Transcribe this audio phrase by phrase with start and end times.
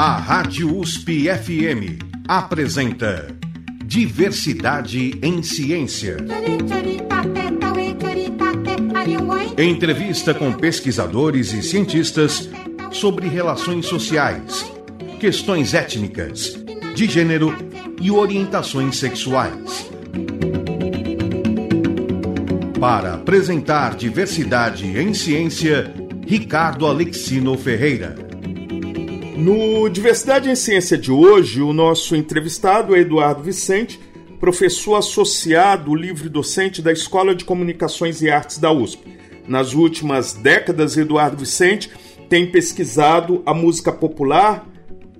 [0.00, 3.34] A Rádio USP FM apresenta
[3.84, 6.18] Diversidade em Ciência.
[9.58, 12.48] Entrevista com pesquisadores e cientistas
[12.92, 14.64] sobre relações sociais,
[15.18, 16.54] questões étnicas,
[16.94, 17.52] de gênero
[18.00, 19.90] e orientações sexuais.
[22.78, 25.92] Para apresentar diversidade em ciência,
[26.24, 28.27] Ricardo Alexino Ferreira.
[29.38, 34.00] No Diversidade em Ciência de hoje, o nosso entrevistado é Eduardo Vicente,
[34.40, 39.06] professor associado livre-docente da Escola de Comunicações e Artes da USP.
[39.46, 41.88] Nas últimas décadas, Eduardo Vicente
[42.28, 44.66] tem pesquisado a música popular,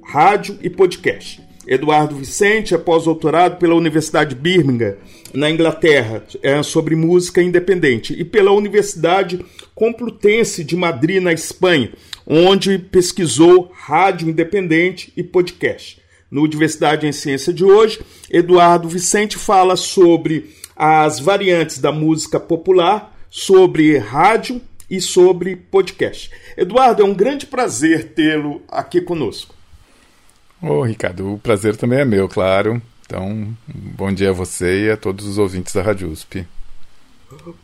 [0.05, 1.41] rádio e podcast.
[1.65, 4.97] Eduardo Vicente é pós-doutorado pela Universidade de Birmingham,
[5.33, 9.45] na Inglaterra, é sobre música independente, e pela Universidade
[9.77, 11.93] Complutense de Madrid, na Espanha,
[12.29, 16.03] onde pesquisou rádio independente e podcast.
[16.31, 23.17] No Diversidade em Ciência de hoje, Eduardo Vicente fala sobre as variantes da música popular,
[23.31, 26.31] sobre rádio e sobre podcast.
[26.55, 29.55] Eduardo, é um grande prazer tê-lo aqui conosco.
[30.61, 32.83] Ô, Ricardo, o prazer também é meu, claro.
[33.07, 36.47] Então, bom dia a você e a todos os ouvintes da Rádio USP.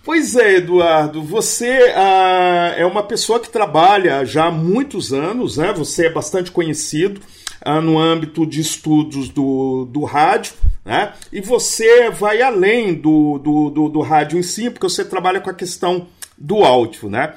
[0.02, 5.72] Pois é, Eduardo, você ah, é uma pessoa que trabalha já há muitos anos, né?
[5.72, 7.20] Você é bastante conhecido
[7.62, 10.52] ah, no âmbito de estudos do, do rádio,
[10.84, 11.14] né?
[11.32, 15.48] E você vai além do, do, do, do rádio em si, porque você trabalha com
[15.48, 17.34] a questão do áudio, né?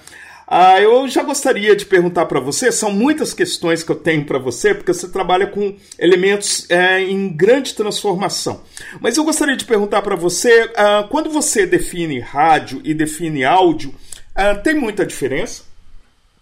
[0.49, 4.39] Ah, eu já gostaria de perguntar para você, são muitas questões que eu tenho para
[4.39, 8.61] você, porque você trabalha com elementos é, em grande transformação.
[9.01, 13.93] Mas eu gostaria de perguntar para você, ah, quando você define rádio e define áudio,
[14.33, 15.63] ah, tem muita diferença?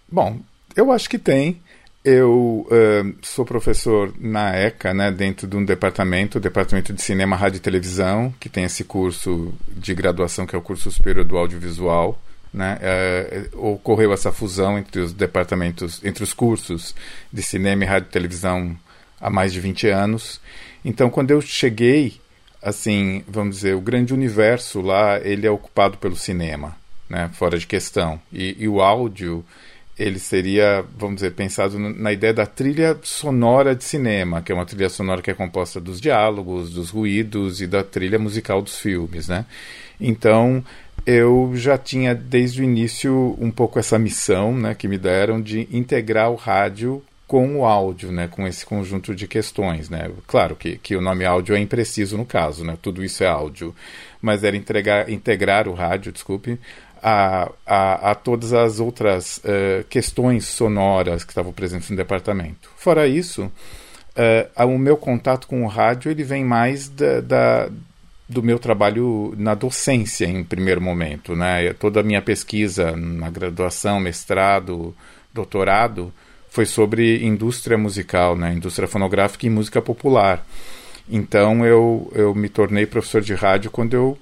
[0.07, 0.37] Bom,
[0.75, 1.59] eu acho que tem.
[2.03, 7.35] Eu uh, sou professor na ECA, né, dentro de um departamento, o Departamento de Cinema,
[7.35, 11.35] Rádio e Televisão, que tem esse curso de graduação que é o curso superior do
[11.35, 12.21] audiovisual
[12.55, 16.95] né, é, ocorreu essa fusão entre os departamentos, entre os cursos
[17.31, 18.77] de cinema e rádio e televisão
[19.19, 20.39] há mais de 20 anos.
[20.83, 22.13] Então, quando eu cheguei,
[22.61, 26.77] assim, vamos dizer, o grande universo lá, ele é ocupado pelo cinema,
[27.09, 28.21] né, fora de questão.
[28.31, 29.43] E, e o áudio,
[29.99, 34.65] ele seria, vamos dizer, pensado na ideia da trilha sonora de cinema, que é uma
[34.65, 39.27] trilha sonora que é composta dos diálogos, dos ruídos e da trilha musical dos filmes,
[39.27, 39.45] né?
[39.99, 40.63] Então,
[41.05, 45.67] eu já tinha desde o início um pouco essa missão né, que me deram de
[45.71, 49.89] integrar o rádio com o áudio, né, com esse conjunto de questões.
[49.89, 50.09] Né?
[50.27, 52.77] Claro que, que o nome áudio é impreciso no caso, né?
[52.81, 53.75] tudo isso é áudio,
[54.21, 56.59] mas era entregar, integrar o rádio, desculpe,
[57.01, 62.69] a, a, a todas as outras uh, questões sonoras que estavam presentes no departamento.
[62.77, 67.69] Fora isso, uh, o meu contato com o rádio ele vem mais da, da
[68.27, 71.71] do meu trabalho na docência em primeiro momento, né?
[71.73, 74.95] Toda a minha pesquisa na graduação, mestrado,
[75.33, 76.11] doutorado
[76.49, 78.53] foi sobre indústria musical, né?
[78.53, 80.45] Indústria fonográfica e música popular.
[81.07, 84.17] Então eu, eu me tornei professor de rádio quando eu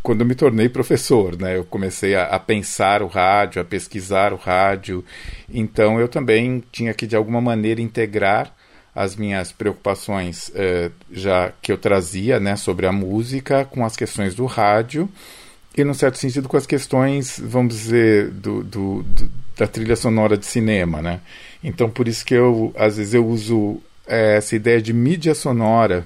[0.00, 1.56] quando eu me tornei professor, né?
[1.56, 5.04] Eu comecei a, a, pensar o rádio, a pesquisar o rádio.
[5.52, 8.54] Então eu também tinha que de alguma maneira integrar
[8.94, 14.34] as minhas preocupações eh, já que eu trazia né, sobre a música com as questões
[14.34, 15.08] do rádio
[15.76, 20.36] e, num certo sentido, com as questões, vamos dizer, do, do, do, da trilha sonora
[20.36, 21.00] de cinema.
[21.00, 21.20] Né?
[21.62, 26.04] Então, por isso que eu, às vezes, eu uso eh, essa ideia de mídia sonora,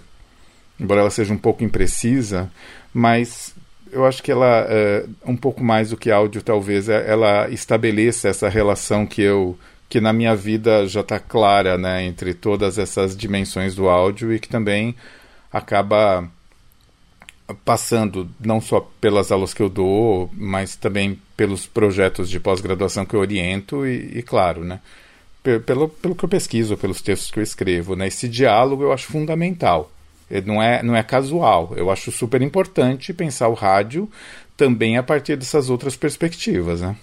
[0.78, 2.50] embora ela seja um pouco imprecisa,
[2.92, 3.54] mas
[3.90, 8.48] eu acho que ela, eh, um pouco mais do que áudio, talvez, ela estabeleça essa
[8.48, 9.56] relação que eu
[9.92, 14.40] que na minha vida já está clara, né, entre todas essas dimensões do áudio e
[14.40, 14.94] que também
[15.52, 16.26] acaba
[17.62, 23.12] passando não só pelas aulas que eu dou, mas também pelos projetos de pós-graduação que
[23.12, 24.80] eu oriento e, e, claro, né,
[25.66, 29.08] pelo, pelo que eu pesquiso, pelos textos que eu escrevo, né, esse diálogo eu acho
[29.08, 29.92] fundamental.
[30.46, 31.74] Não é, não é casual.
[31.76, 34.10] Eu acho super importante pensar o rádio
[34.56, 36.96] também a partir dessas outras perspectivas, né?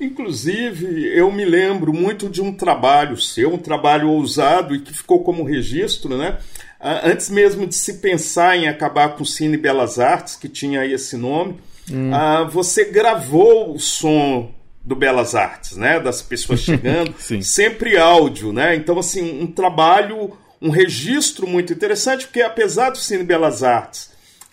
[0.00, 5.22] Inclusive, eu me lembro muito de um trabalho seu, um trabalho ousado e que ficou
[5.22, 6.38] como registro, né?
[6.78, 10.84] Ah, antes mesmo de se pensar em acabar com o Cine Belas Artes, que tinha
[10.86, 11.56] esse nome,
[11.90, 12.10] hum.
[12.12, 14.50] Ah, você gravou o som
[14.82, 16.00] do Belas Artes, né?
[16.00, 18.74] Das pessoas chegando, sempre áudio, né?
[18.74, 24.10] Então, assim, um trabalho, um registro muito interessante, porque apesar do Cine Belas Artes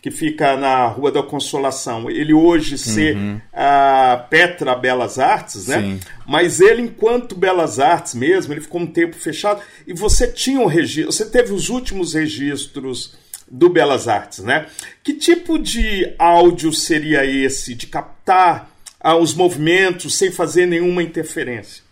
[0.08, 3.42] que fica na Rua da Consolação, ele hoje ser uhum.
[3.52, 5.82] a Petra Belas Artes, né?
[5.82, 6.00] Sim.
[6.26, 10.66] Mas ele, enquanto Belas Artes mesmo, ele ficou um tempo fechado e você tinha um
[10.66, 13.16] registro, você teve os últimos registros
[13.52, 14.68] do Belas Artes, né?
[15.04, 18.72] Que tipo de áudio seria esse de captar
[19.02, 21.84] ah, os movimentos sem fazer nenhuma interferência?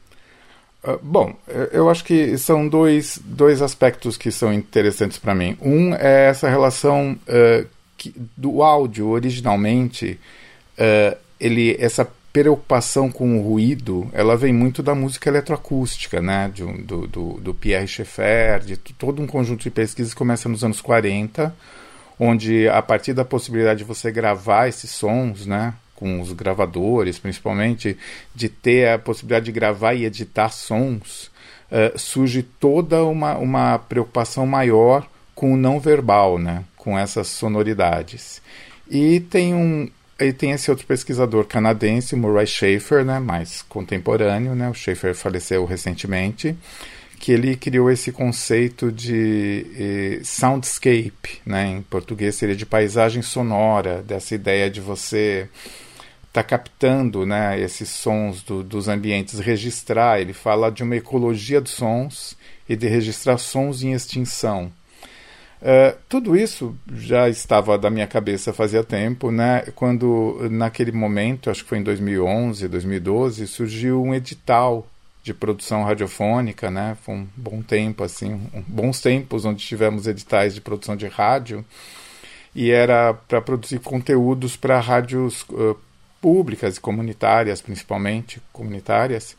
[0.85, 1.35] Uh, bom,
[1.73, 5.57] eu acho que são dois, dois aspectos que são interessantes para mim.
[5.59, 10.19] Um é essa relação uh, que, do áudio originalmente,
[10.77, 16.51] uh, ele, essa preocupação com o ruído, ela vem muito da música eletroacústica, né?
[16.53, 20.61] De, do, do, do Pierre Schaeffer, de todo um conjunto de pesquisas que começa nos
[20.61, 21.55] anos 40,
[22.19, 25.73] onde a partir da possibilidade de você gravar esses sons, né?
[25.95, 27.97] Com os gravadores, principalmente,
[28.35, 31.31] de ter a possibilidade de gravar e editar sons,
[31.71, 36.65] uh, surge toda uma, uma preocupação maior com o não verbal, né?
[36.85, 38.41] Com essas sonoridades.
[38.87, 39.89] E tem um,
[40.19, 45.65] e tem esse outro pesquisador canadense, Murray Schafer, né, mais contemporâneo, né, o Schafer faleceu
[45.65, 46.55] recentemente,
[47.19, 54.03] que ele criou esse conceito de eh, soundscape, né, em português seria de paisagem sonora,
[54.03, 55.49] dessa ideia de você
[56.35, 60.19] tá captando né, esses sons do, dos ambientes, registrar.
[60.19, 62.35] Ele fala de uma ecologia dos sons
[62.67, 64.69] e de registrar sons em extinção.
[65.61, 69.63] Uh, tudo isso já estava da minha cabeça fazia tempo, né?
[69.73, 74.85] Quando naquele momento, acho que foi em 2011, 2012, surgiu um edital
[75.23, 76.95] de produção radiofônica, né?
[77.01, 81.65] Foi um bom tempo assim, um, bons tempos onde tivemos editais de produção de rádio
[82.53, 85.75] e era para produzir conteúdos para rádios uh,
[86.21, 89.35] públicas e comunitárias, principalmente comunitárias.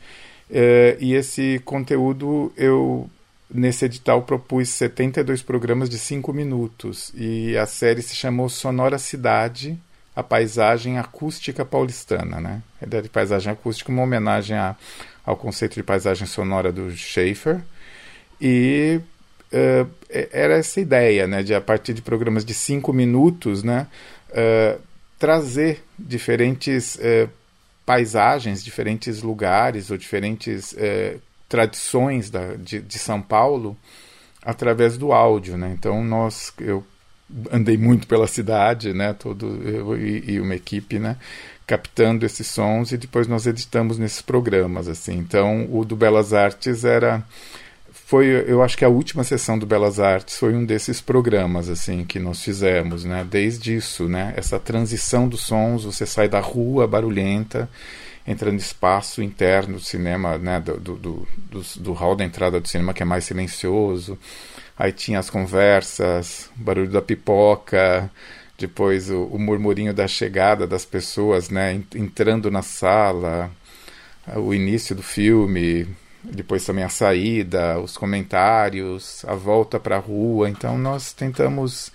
[0.49, 3.09] Uh, e esse conteúdo eu
[3.49, 9.79] Nesse edital propus 72 programas de 5 minutos e a série se chamou Sonora Cidade,
[10.13, 12.61] a paisagem acústica paulistana, né?
[12.81, 14.75] A ideia de paisagem acústica uma homenagem a,
[15.25, 17.61] ao conceito de paisagem sonora do Schaefer
[18.41, 18.99] e
[19.53, 21.41] uh, era essa ideia, né?
[21.41, 23.87] De a partir de programas de 5 minutos, né?
[24.29, 24.81] Uh,
[25.17, 27.29] trazer diferentes uh,
[27.85, 30.75] paisagens, diferentes lugares ou diferentes
[31.47, 33.77] tradições da, de, de São Paulo
[34.43, 35.75] através do áudio, né?
[35.77, 36.83] Então nós eu
[37.51, 39.13] andei muito pela cidade, né?
[39.13, 41.17] Todo eu e, e, uma equipe, né?
[41.65, 45.17] Captando esses sons e depois nós editamos nesses programas, assim.
[45.17, 47.23] Então o do Belas Artes era
[47.91, 52.05] foi, eu acho que a última sessão do Belas Artes foi um desses programas, assim,
[52.05, 53.27] que nós fizemos, né?
[53.29, 54.33] Desde isso, né?
[54.37, 57.69] Essa transição dos sons, você sai da rua barulhenta
[58.27, 62.59] entra no espaço interno do cinema, né, do, do, do, do, do hall da entrada
[62.59, 64.19] do cinema, que é mais silencioso.
[64.77, 68.11] Aí tinha as conversas, o barulho da pipoca,
[68.57, 73.49] depois o, o murmurinho da chegada das pessoas, né, entrando na sala,
[74.35, 75.87] o início do filme,
[76.21, 80.49] depois também a saída, os comentários, a volta para a rua.
[80.49, 81.91] Então nós tentamos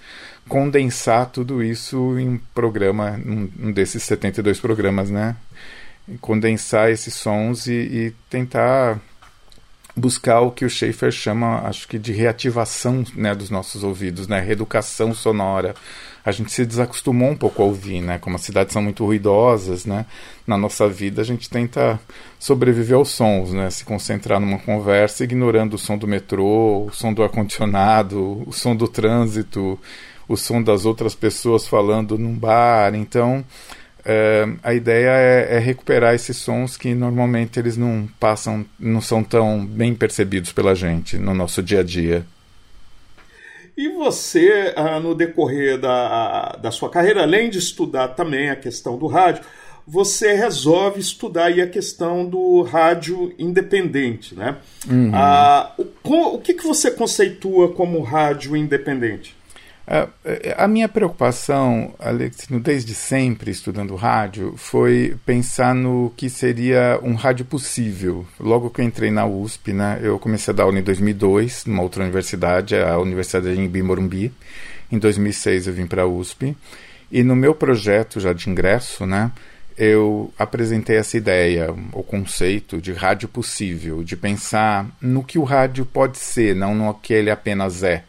[0.49, 5.37] condensar tudo isso em programa, um, um desses 72 programas, né?
[6.21, 9.01] Condensar esses sons e, e, tentar
[9.97, 14.41] buscar o que o Schaefer chama, acho que, de reativação né, dos nossos ouvidos, né,
[14.41, 15.75] reeducação sonora.
[16.25, 18.17] A gente se desacostumou um pouco a ouvir, né?
[18.17, 20.07] Como as cidades são muito ruidosas, né?
[20.47, 21.99] Na nossa vida a gente tenta
[22.39, 23.69] sobreviver aos sons, né?
[23.71, 28.77] Se concentrar numa conversa, ignorando o som do metrô, o som do ar-condicionado, o som
[28.77, 29.77] do trânsito,
[30.29, 32.95] o som das outras pessoas falando num bar.
[32.95, 33.45] Então,
[34.05, 39.23] é, a ideia é, é, recuperar esses sons que normalmente eles não passam, não são
[39.23, 42.25] tão bem percebidos pela gente no nosso dia a dia.
[43.77, 48.99] E você, ah, no decorrer da, da sua carreira, além de estudar também a questão
[48.99, 49.43] do rádio,
[49.87, 54.57] você resolve estudar aí a questão do rádio independente, né?
[54.89, 55.11] Uhum.
[55.15, 59.35] Ah, o, o que, que você conceitua como rádio independente?
[59.87, 60.09] A,
[60.65, 67.45] a minha preocupação, Alexino, desde sempre estudando rádio, foi pensar no que seria um rádio
[67.45, 68.27] possível.
[68.39, 71.83] Logo que eu entrei na USP, né, eu comecei a dar aula em 2002, numa
[71.83, 74.33] outra universidade, a Universidade de Embi Morumbi.
[74.91, 76.57] Em 2006 eu vim para a USP.
[77.11, 79.33] E no meu projeto já de ingresso, né,
[79.77, 85.85] eu apresentei essa ideia, o conceito de rádio possível, de pensar no que o rádio
[85.85, 88.05] pode ser, não no que ele apenas é.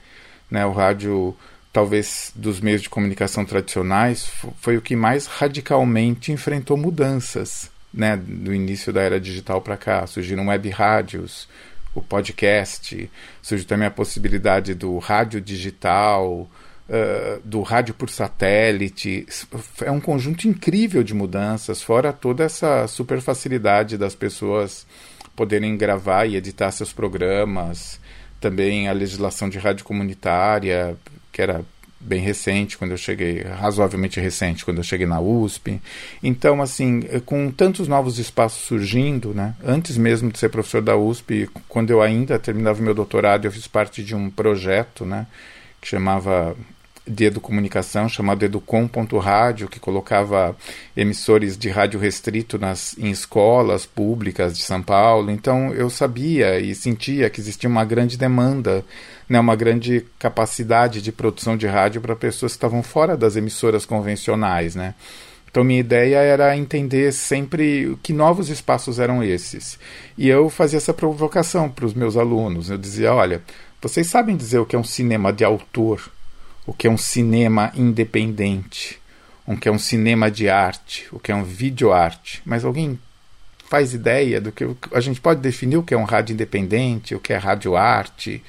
[0.52, 1.36] Né, o rádio
[1.74, 8.54] talvez dos meios de comunicação tradicionais, foi o que mais radicalmente enfrentou mudanças, né, do
[8.54, 10.06] início da era digital para cá.
[10.06, 11.50] Surgiram web rádios,
[11.96, 13.10] o podcast,
[13.42, 16.48] surgiu também a possibilidade do rádio digital,
[16.90, 19.26] uh, do rádio por satélite.
[19.82, 24.86] É um conjunto incrível de mudanças, fora toda essa super facilidade das pessoas
[25.36, 28.00] poderem gravar e editar seus programas.
[28.40, 30.98] Também a legislação de rádio comunitária,
[31.34, 31.66] que era
[32.00, 35.82] bem recente quando eu cheguei, razoavelmente recente quando eu cheguei na USP.
[36.22, 39.56] Então, assim, com tantos novos espaços surgindo, né?
[39.66, 43.68] Antes mesmo de ser professor da USP, quando eu ainda terminava meu doutorado, eu fiz
[43.68, 45.26] parte de um projeto, né,
[45.82, 46.56] que chamava
[47.06, 50.56] de educomunicação chamado Educom.rádio, que colocava
[50.96, 55.30] emissores de rádio restrito nas, em escolas públicas de São Paulo.
[55.30, 58.86] Então eu sabia e sentia que existia uma grande demanda,
[59.28, 63.86] né, uma grande capacidade de produção de rádio para pessoas que estavam fora das emissoras
[63.86, 64.76] convencionais.
[64.76, 64.96] Né?
[65.50, 69.80] Então minha ideia era entender sempre que novos espaços eram esses.
[70.18, 72.70] E eu fazia essa provocação para os meus alunos.
[72.70, 73.42] Eu dizia, olha,
[73.82, 76.12] vocês sabem dizer o que é um cinema de autor?
[76.66, 79.00] o que é um cinema independente,
[79.46, 82.42] o que é um cinema de arte, o que é um videoarte.
[82.46, 82.98] Mas alguém
[83.70, 87.20] faz ideia do que a gente pode definir o que é um rádio independente, o
[87.20, 88.42] que é rádio arte.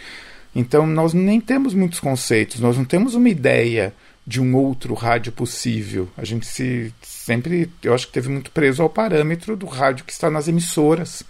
[0.55, 3.93] Então nós nem temos muitos conceitos, nós não temos uma ideia
[4.27, 6.09] de um outro rádio possível.
[6.17, 10.13] A gente se sempre, eu acho que teve muito preso ao parâmetro do rádio que
[10.13, 11.23] está nas emissoras.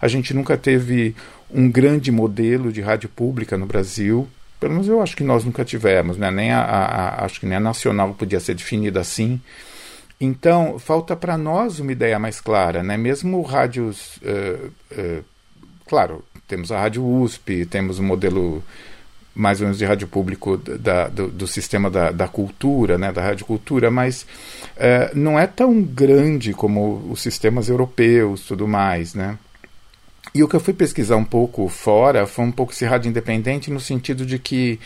[0.00, 1.14] A gente nunca teve
[1.50, 4.28] um grande modelo de rádio pública no Brasil.
[4.60, 6.30] Pelo menos eu acho que nós nunca tivemos, né?
[6.30, 9.40] nem a, a, acho que nem a nacional podia ser definida assim.
[10.20, 12.96] Então, falta para nós uma ideia mais clara, né?
[12.96, 15.24] Mesmo rádios, uh, uh,
[15.86, 18.64] claro, temos a rádio USP, temos o um modelo
[19.34, 23.22] mais ou menos de rádio público da, do, do, sistema da, da, cultura, né, da
[23.22, 29.38] rádio cultura, mas uh, não é tão grande como os sistemas europeus, tudo mais, né?
[30.34, 33.70] E o que eu fui pesquisar um pouco fora foi um pouco esse rádio independente,
[33.70, 34.80] no sentido de que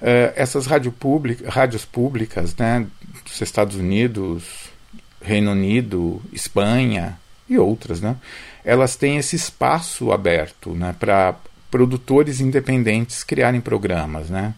[0.00, 2.86] uh, essas rádio pública, rádios públicas né,
[3.24, 4.70] dos Estados Unidos,
[5.20, 7.18] Reino Unido, Espanha
[7.48, 8.16] e outras, né,
[8.64, 11.34] elas têm esse espaço aberto né, para
[11.70, 14.28] produtores independentes criarem programas.
[14.28, 14.54] Né?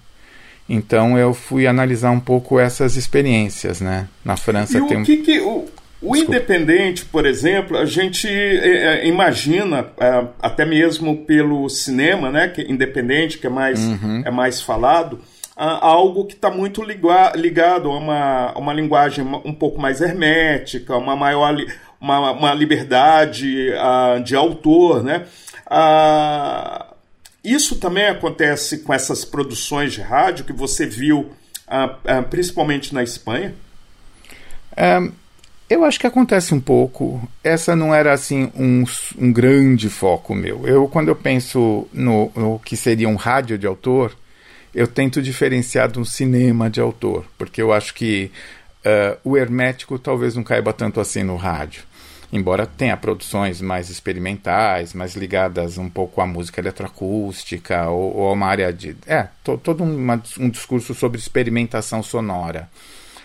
[0.69, 3.81] Então eu fui analisar um pouco essas experiências.
[3.81, 4.09] Né?
[4.25, 5.69] Na França e tem o que, que o
[6.03, 12.49] o independente, por exemplo, a gente é, é, imagina, é, até mesmo pelo cinema, né,
[12.49, 14.23] que é independente, que é mais, uhum.
[14.25, 15.21] é mais falado,
[15.55, 21.55] algo que está muito ligado a uma, uma linguagem um pouco mais hermética, uma maior
[22.01, 25.27] uma, uma liberdade uh, de autor, né?
[25.67, 26.95] Uh,
[27.45, 31.33] isso também acontece com essas produções de rádio que você viu,
[31.69, 33.55] uh, principalmente na Espanha?
[34.77, 35.13] Um
[35.71, 37.23] eu acho que acontece um pouco.
[37.45, 38.85] Essa não era assim um,
[39.17, 40.67] um grande foco meu.
[40.67, 44.17] Eu, quando eu penso no, no, que seria um rádio de autor,
[44.75, 48.33] eu tento diferenciar de um cinema de autor, porque eu acho que
[48.85, 51.85] uh, o hermético talvez não caiba tanto assim no rádio.
[52.33, 58.33] Embora tenha produções mais experimentais, mais ligadas um pouco à música eletroacústica ou, ou a
[58.33, 58.97] uma área de.
[59.07, 62.69] É, to, todo uma, um discurso sobre experimentação sonora.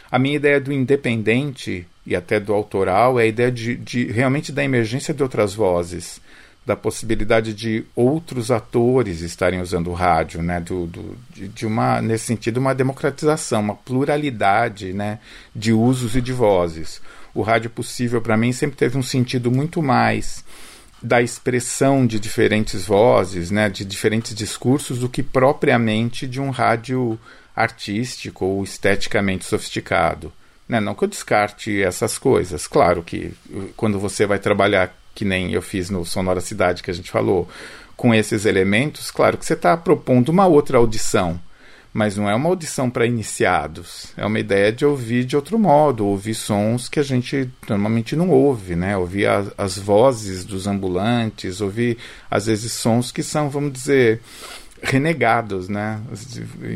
[0.09, 4.51] A minha ideia do independente e até do autoral é a ideia de, de realmente
[4.51, 6.21] da emergência de outras vozes,
[6.65, 10.59] da possibilidade de outros atores estarem usando o rádio, né?
[10.59, 15.19] Do, do de, uma, nesse sentido, uma democratização, uma pluralidade né?
[15.55, 17.01] de usos e de vozes.
[17.35, 20.43] O rádio possível, para mim, sempre teve um sentido muito mais
[21.03, 23.69] da expressão de diferentes vozes, né?
[23.69, 27.19] de diferentes discursos, do que propriamente de um rádio
[27.53, 30.31] artístico ou esteticamente sofisticado.
[30.67, 30.79] Né?
[30.79, 32.67] Não que eu descarte essas coisas.
[32.67, 36.89] Claro que uh, quando você vai trabalhar, que nem eu fiz no Sonora Cidade que
[36.89, 37.47] a gente falou,
[37.97, 41.39] com esses elementos, claro que você está propondo uma outra audição.
[41.97, 44.11] Mas não é uma audição para iniciados.
[44.17, 48.29] É uma ideia de ouvir de outro modo, ouvir sons que a gente normalmente não
[48.29, 48.97] ouve, né?
[48.97, 51.97] Ouvir a, as vozes dos ambulantes, ouvir
[52.29, 54.19] às vezes sons que são, vamos dizer,
[54.83, 56.01] renegados, né?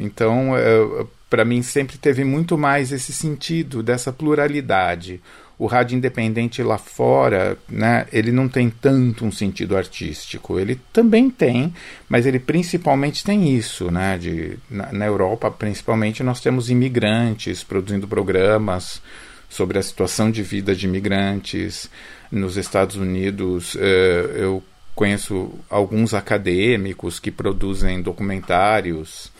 [0.01, 5.19] Então, é, para mim sempre teve muito mais esse sentido dessa pluralidade.
[5.59, 10.57] O rádio independente lá fora, né, ele não tem tanto um sentido artístico.
[10.57, 11.73] Ele também tem,
[12.07, 14.17] mas ele principalmente tem isso, né?
[14.17, 19.01] De, na, na Europa, principalmente, nós temos imigrantes produzindo programas
[19.49, 21.89] sobre a situação de vida de imigrantes.
[22.31, 24.63] Nos Estados Unidos, eh, eu
[24.95, 29.31] conheço alguns acadêmicos que produzem documentários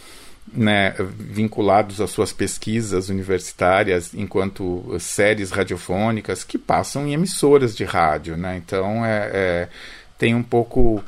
[0.53, 8.38] né, vinculados às suas pesquisas universitárias enquanto séries radiofônicas que passam em emissoras de rádio.
[8.38, 8.58] Né?
[8.58, 9.70] Então é, é,
[10.18, 11.03] tem um pouco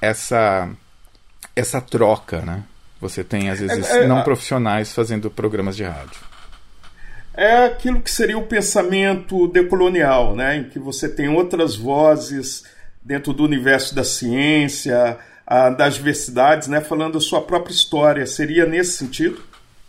[0.00, 0.68] essa,
[1.54, 2.40] essa troca.
[2.40, 2.62] Né?
[3.00, 6.20] Você tem, às vezes, é, é, não profissionais fazendo programas de rádio.
[7.34, 10.56] É aquilo que seria o pensamento decolonial, né?
[10.56, 12.64] em que você tem outras vozes
[13.02, 16.80] dentro do universo da ciência, a, das diversidades, né?
[16.80, 18.26] falando a sua própria história.
[18.26, 19.40] Seria nesse sentido?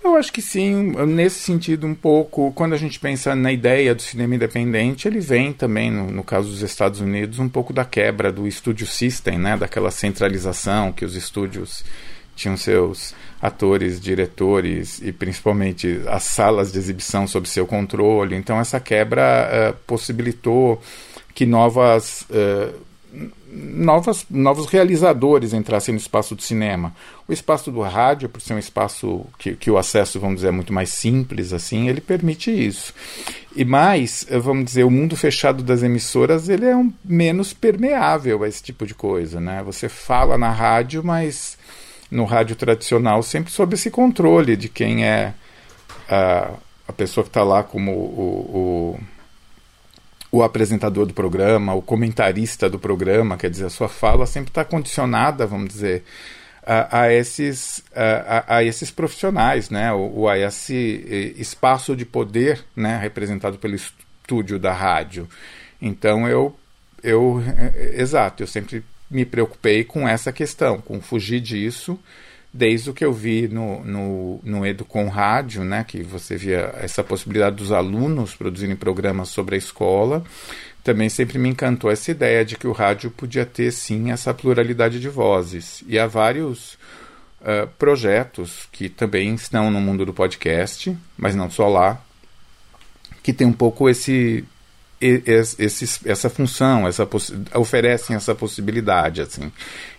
[0.04, 4.02] Eu acho que sim, nesse sentido um pouco, quando a gente pensa na ideia do
[4.02, 8.32] cinema independente, ele vem também, no, no, caso dos Estados Unidos, um pouco da quebra
[8.32, 11.84] do studio system, né, daquela centralização que os estúdios
[12.38, 18.36] tinham seus atores, diretores e principalmente as salas de exibição sob seu controle.
[18.36, 20.82] Então essa quebra uh, possibilitou
[21.34, 22.74] que novas uh,
[23.58, 26.94] novas, novos realizadores entrassem no espaço do cinema.
[27.28, 30.52] O espaço do rádio, por ser um espaço que, que o acesso, vamos dizer, é
[30.52, 32.94] muito mais simples, assim, ele permite isso.
[33.56, 38.48] E mais, vamos dizer, o mundo fechado das emissoras, ele é um, menos permeável a
[38.48, 39.64] esse tipo de coisa, né?
[39.64, 41.58] Você fala na rádio, mas
[42.10, 45.34] no rádio tradicional sempre sob esse controle de quem é
[46.10, 46.52] a,
[46.88, 49.17] a pessoa que está lá como o, o
[50.38, 54.64] o apresentador do programa, o comentarista do programa, quer dizer, a sua fala sempre está
[54.64, 56.04] condicionada, vamos dizer,
[56.64, 59.92] a, a esses, a, a, esses profissionais, né?
[59.92, 63.00] ou, a esse espaço de poder né?
[63.00, 65.28] representado pelo estúdio da rádio.
[65.82, 66.56] Então eu,
[67.04, 67.42] eu,
[67.94, 71.98] exato, eu sempre me preocupei com essa questão, com fugir disso
[72.58, 77.04] desde o que eu vi no, no, no Educom Rádio, né, que você via essa
[77.04, 80.24] possibilidade dos alunos produzirem programas sobre a escola,
[80.84, 85.00] também sempre me encantou essa ideia de que o rádio podia ter sim essa pluralidade
[85.00, 85.84] de vozes.
[85.88, 86.74] E há vários
[87.42, 92.02] uh, projetos que também estão no mundo do podcast, mas não só lá,
[93.22, 94.44] que tem um pouco esse
[95.00, 97.08] esse, essa função, essa
[97.54, 99.52] oferecem essa possibilidade assim.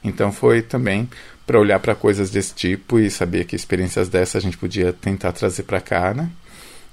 [0.03, 1.09] Então foi também
[1.49, 5.33] para olhar para coisas desse tipo e saber que experiências dessas a gente podia tentar
[5.33, 6.29] trazer para cá, né?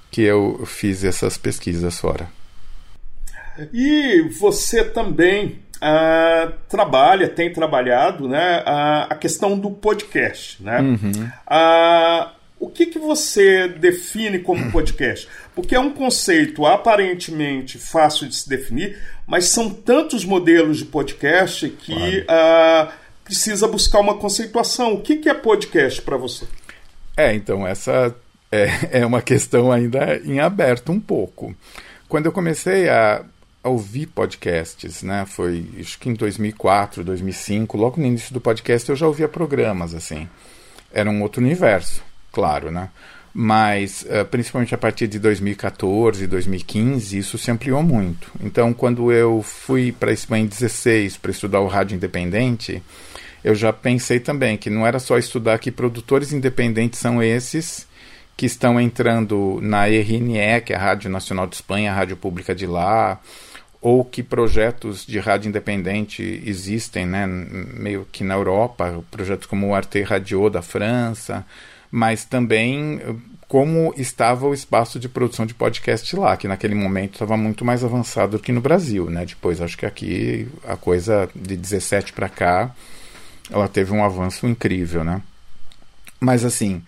[0.09, 2.29] Que eu fiz essas pesquisas fora.
[3.73, 10.79] E você também uh, trabalha, tem trabalhado, né, uh, a questão do podcast, né?
[10.79, 11.29] Uhum.
[11.51, 15.27] Uh, o que, que você define como podcast?
[15.53, 21.67] Porque é um conceito aparentemente fácil de se definir, mas são tantos modelos de podcast
[21.67, 24.93] que claro precisa buscar uma conceituação.
[24.93, 26.45] O que, que é podcast para você?
[27.17, 28.15] É, então, essa
[28.51, 28.69] é,
[29.01, 31.53] é uma questão ainda em aberto um pouco.
[32.07, 33.25] Quando eu comecei a,
[33.63, 38.87] a ouvir podcasts, né, foi acho que em 2004, 2005, logo no início do podcast
[38.89, 40.29] eu já ouvia programas, assim.
[40.93, 42.89] Era um outro universo, claro, né?
[43.37, 48.31] mas uh, principalmente a partir de 2014, 2015, isso se ampliou muito.
[48.39, 52.81] Então, quando eu fui para a Espanha em 16 para estudar o rádio independente,
[53.45, 57.87] eu já pensei também que não era só estudar que produtores independentes são esses
[58.35, 62.55] que estão entrando na RNE, que é a Rádio Nacional de Espanha, a rádio pública
[62.55, 63.21] de lá,
[63.79, 69.75] ou que projetos de rádio independente existem, né, meio que na Europa, projetos como o
[69.75, 71.45] Arte Radio da França,
[71.91, 72.99] mas também
[73.47, 77.83] como estava o espaço de produção de podcast lá, que naquele momento estava muito mais
[77.83, 79.23] avançado do que no Brasil, né?
[79.23, 82.75] Depois acho que aqui a coisa de 17 para cá
[83.51, 85.21] ela teve um avanço incrível, né?
[86.19, 86.81] Mas assim,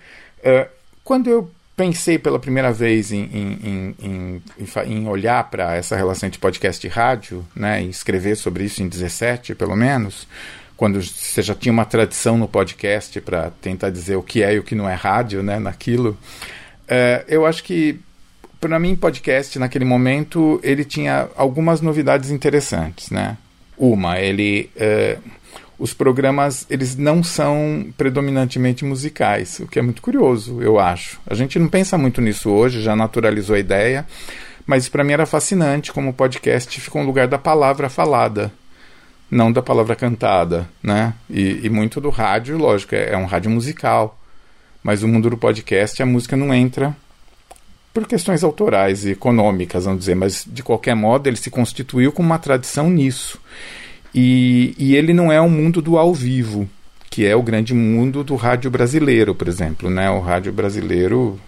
[0.44, 0.68] é,
[1.04, 4.42] quando eu pensei pela primeira vez em, em, em,
[4.88, 8.88] em olhar para essa relação de podcast e rádio, né, e escrever sobre isso em
[8.88, 10.28] 17, pelo menos,
[10.76, 14.60] quando você já tinha uma tradição no podcast para tentar dizer o que é e
[14.60, 16.18] o que não é rádio, né, naquilo,
[16.88, 18.00] é, eu acho que
[18.60, 23.38] para mim podcast naquele momento ele tinha algumas novidades interessantes, né?
[23.78, 25.20] Uma, ele é,
[25.80, 31.20] os programas eles não são predominantemente musicais, o que é muito curioso, eu acho.
[31.28, 34.06] A gente não pensa muito nisso hoje, já naturalizou a ideia,
[34.66, 38.52] mas para mim era fascinante como o podcast ficou no lugar da palavra falada,
[39.30, 41.14] não da palavra cantada, né?
[41.30, 44.20] E, e muito do rádio, lógico, é, é um rádio musical,
[44.82, 46.96] mas o mundo do podcast a música não entra
[47.94, 52.28] por questões autorais e econômicas, vamos dizer, mas de qualquer modo ele se constituiu como
[52.28, 53.40] uma tradição nisso.
[54.20, 56.68] E, e ele não é um mundo do ao vivo,
[57.08, 59.92] que é o grande mundo do rádio brasileiro, por exemplo.
[59.92, 60.10] Né?
[60.10, 61.40] O rádio brasileiro,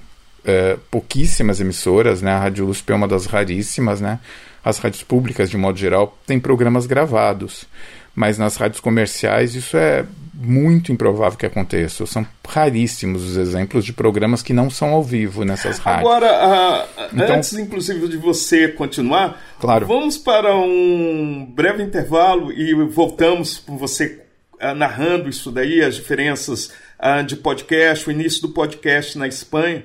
[0.45, 2.32] é, pouquíssimas emissoras, né?
[2.32, 4.19] a Rádio USP é uma das raríssimas, né?
[4.63, 7.65] as rádios públicas, de modo geral, têm programas gravados.
[8.13, 10.05] Mas nas rádios comerciais isso é
[10.41, 12.06] muito improvável que aconteça.
[12.06, 16.10] São raríssimos os exemplos de programas que não são ao vivo nessas rádios.
[16.10, 19.86] Agora, uh, então, antes inclusive de você continuar, claro.
[19.86, 24.21] vamos para um breve intervalo e voltamos com você
[24.62, 29.84] uh, narrando isso daí, as diferenças uh, de podcast, o início do podcast na Espanha.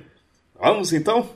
[0.59, 1.29] Vamos então?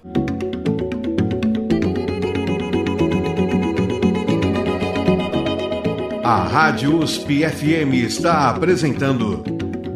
[6.29, 9.43] A Rádio USP FM está apresentando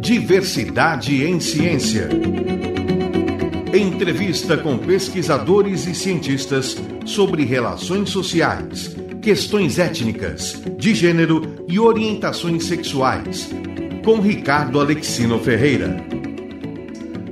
[0.01, 2.09] Diversidade em Ciência.
[3.71, 13.51] Entrevista com pesquisadores e cientistas sobre relações sociais, questões étnicas, de gênero e orientações sexuais.
[14.03, 16.03] Com Ricardo Alexino Ferreira.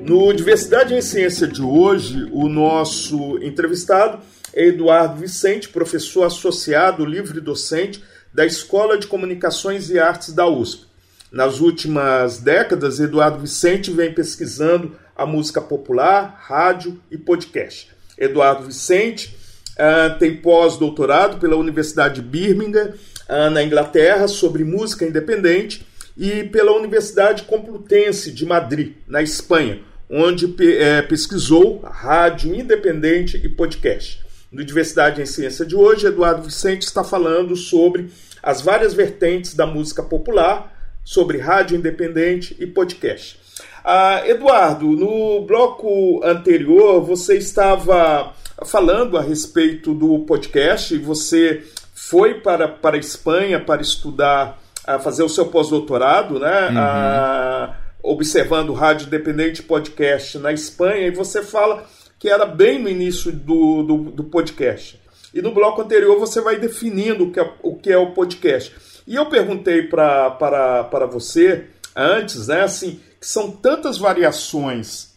[0.05, 4.19] No Diversidade em Ciência de hoje, o nosso entrevistado
[4.55, 10.85] Eduardo Vicente, professor associado livre docente da Escola de Comunicações e Artes da USP.
[11.31, 17.89] Nas últimas décadas, Eduardo Vicente vem pesquisando a música popular, rádio e podcast.
[18.19, 19.37] Eduardo Vicente
[19.73, 22.95] uh, tem pós-doutorado pela Universidade de Birmingham,
[23.29, 25.87] uh, na Inglaterra, sobre música independente,
[26.17, 33.49] e pela Universidade Complutense de Madrid, na Espanha, onde pe é, pesquisou rádio independente e
[33.49, 34.20] podcast.
[34.51, 38.11] No Diversidade em Ciência de hoje, Eduardo Vicente está falando sobre
[38.43, 43.39] as várias vertentes da música popular, sobre rádio independente e podcast.
[43.85, 48.35] Ah, Eduardo, no bloco anterior você estava
[48.67, 51.63] falando a respeito do podcast, você
[51.95, 56.71] foi para, para a Espanha para estudar, a fazer o seu pós-doutorado, né?
[56.71, 56.79] Uhum.
[56.79, 61.87] Ah, observando rádio independente podcast na Espanha, e você fala
[62.21, 65.01] que era bem no início do, do, do podcast.
[65.33, 68.77] E no bloco anterior você vai definindo o que é o, que é o podcast.
[69.07, 71.65] E eu perguntei para você
[71.97, 75.15] antes, né, assim, que são tantas variações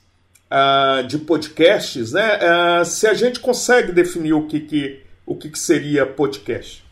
[0.49, 5.49] uh, de podcasts, né, uh, se a gente consegue definir o que, que, o que,
[5.49, 6.85] que seria podcast.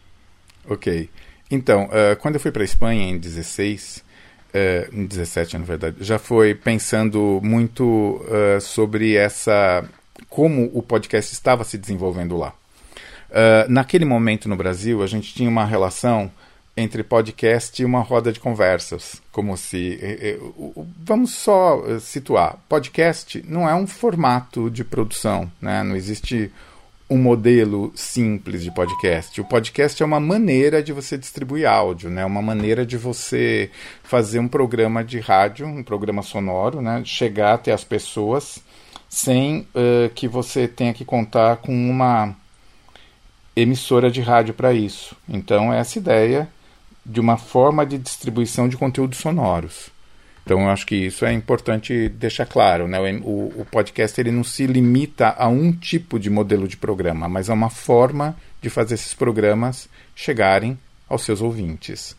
[0.67, 1.09] Ok.
[1.49, 4.03] Então, uh, quando eu fui para a Espanha em 16,
[4.53, 8.21] uh, em 17 na verdade, já foi pensando muito
[8.59, 9.87] sobre essa
[10.29, 12.53] como o podcast estava se desenvolvendo lá.
[13.29, 16.31] Uh, naquele momento no Brasil, a gente tinha uma relação
[16.75, 20.39] entre podcast e uma roda de conversas, como se eh, eh,
[21.03, 25.83] vamos só situar, podcast não é um formato de produção, né?
[25.83, 26.49] Não existe
[27.09, 29.41] um modelo simples de podcast.
[29.41, 32.25] O podcast é uma maneira de você distribuir áudio, né?
[32.25, 33.69] Uma maneira de você
[34.01, 37.01] fazer um programa de rádio, um programa sonoro, né?
[37.03, 38.59] Chegar até as pessoas
[39.11, 42.33] sem uh, que você tenha que contar com uma
[43.53, 45.17] emissora de rádio para isso.
[45.27, 46.47] Então, é essa ideia
[47.05, 49.89] de uma forma de distribuição de conteúdos sonoros.
[50.45, 52.87] Então, eu acho que isso é importante deixar claro.
[52.87, 52.99] Né?
[53.21, 57.49] O, o podcast ele não se limita a um tipo de modelo de programa, mas
[57.49, 62.15] a uma forma de fazer esses programas chegarem aos seus ouvintes.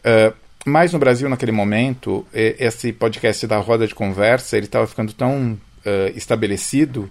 [0.00, 5.12] Uh, mas no Brasil, naquele momento, esse podcast da roda de conversa ele estava ficando
[5.12, 7.08] tão uh, estabelecido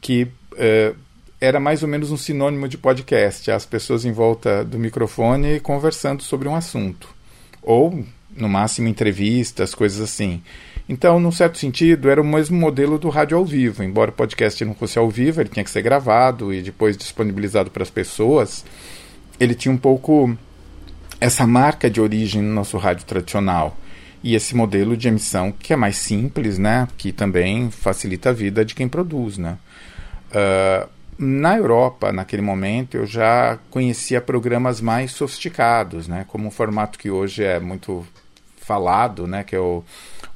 [0.00, 0.96] que uh,
[1.40, 6.22] era mais ou menos um sinônimo de podcast, as pessoas em volta do microfone conversando
[6.22, 7.08] sobre um assunto.
[7.62, 8.04] Ou,
[8.36, 10.42] no máximo, entrevistas, coisas assim.
[10.88, 13.82] Então, num certo sentido, era o mesmo modelo do rádio ao vivo.
[13.82, 17.70] Embora o podcast não fosse ao vivo, ele tinha que ser gravado e depois disponibilizado
[17.70, 18.64] para as pessoas.
[19.38, 20.36] Ele tinha um pouco
[21.20, 23.76] essa marca de origem no nosso rádio tradicional
[24.22, 28.64] e esse modelo de emissão que é mais simples, né, que também facilita a vida
[28.64, 29.58] de quem produz, né.
[30.30, 36.98] Uh, na Europa, naquele momento, eu já conhecia programas mais sofisticados, né, como o formato
[36.98, 38.06] que hoje é muito
[38.56, 39.82] falado, né, que é o,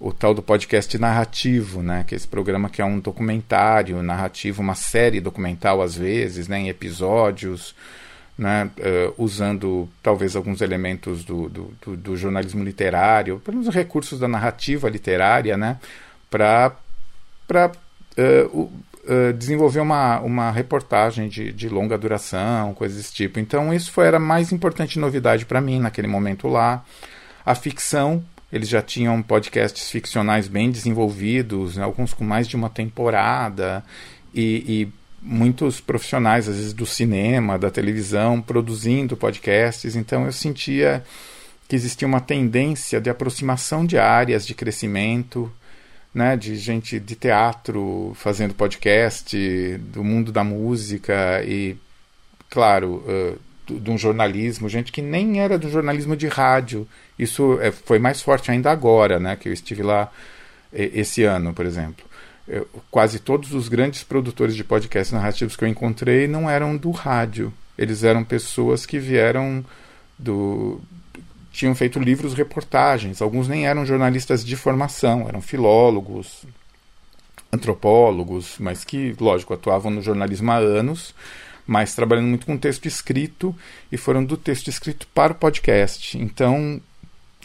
[0.00, 4.62] o tal do podcast narrativo, né, que é esse programa que é um documentário narrativo,
[4.62, 7.74] uma série documental às vezes, né, em episódios,
[8.42, 14.18] né, uh, usando talvez alguns elementos do, do, do, do, jornalismo literário, pelo menos recursos
[14.18, 15.78] da narrativa literária, né,
[16.28, 16.74] para
[18.18, 23.38] uh, uh, desenvolver uma, uma reportagem de, de longa duração, coisas desse tipo.
[23.38, 26.84] Então isso foi, era a mais importante novidade para mim naquele momento lá.
[27.46, 32.68] A ficção, eles já tinham podcasts ficcionais bem desenvolvidos, né, alguns com mais de uma
[32.68, 33.84] temporada,
[34.34, 41.04] e, e muitos profissionais, às vezes do cinema, da televisão, produzindo podcasts, então eu sentia
[41.68, 45.50] que existia uma tendência de aproximação de áreas de crescimento,
[46.12, 51.76] né, de gente de teatro fazendo podcast, do mundo da música e,
[52.50, 53.38] claro, uh,
[53.72, 56.86] de um jornalismo, gente que nem era do jornalismo de rádio.
[57.18, 60.12] Isso é, foi mais forte ainda agora, né, que eu estive lá
[60.72, 62.11] esse ano, por exemplo
[62.90, 67.52] quase todos os grandes produtores de podcasts narrativos que eu encontrei não eram do rádio.
[67.78, 69.64] Eles eram pessoas que vieram
[70.18, 70.80] do
[71.52, 73.20] tinham feito livros reportagens.
[73.20, 76.44] Alguns nem eram jornalistas de formação, eram filólogos,
[77.52, 81.14] antropólogos, mas que, lógico, atuavam no jornalismo há anos,
[81.66, 83.54] mas trabalhando muito com texto escrito
[83.90, 86.16] e foram do texto escrito para o podcast.
[86.18, 86.80] Então,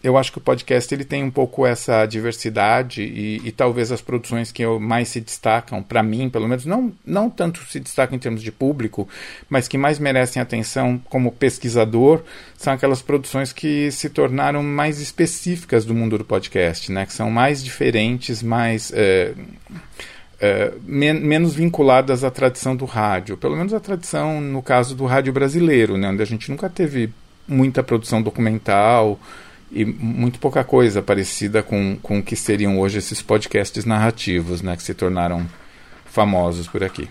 [0.03, 3.99] eu acho que o podcast ele tem um pouco essa diversidade e, e talvez as
[3.99, 8.19] produções que mais se destacam, para mim, pelo menos, não, não tanto se destacam em
[8.19, 9.07] termos de público,
[9.49, 12.21] mas que mais merecem atenção como pesquisador,
[12.55, 17.05] são aquelas produções que se tornaram mais específicas do mundo do podcast, né?
[17.05, 18.91] que são mais diferentes, mais.
[18.93, 19.33] É,
[20.83, 25.33] men menos vinculadas à tradição do rádio, pelo menos a tradição, no caso do rádio
[25.33, 26.09] brasileiro, né?
[26.09, 27.09] onde a gente nunca teve
[27.47, 29.19] muita produção documental
[29.71, 34.75] e muito pouca coisa parecida com, com o que seriam hoje esses podcasts narrativos, né,
[34.75, 35.47] que se tornaram
[36.05, 37.07] famosos por aqui.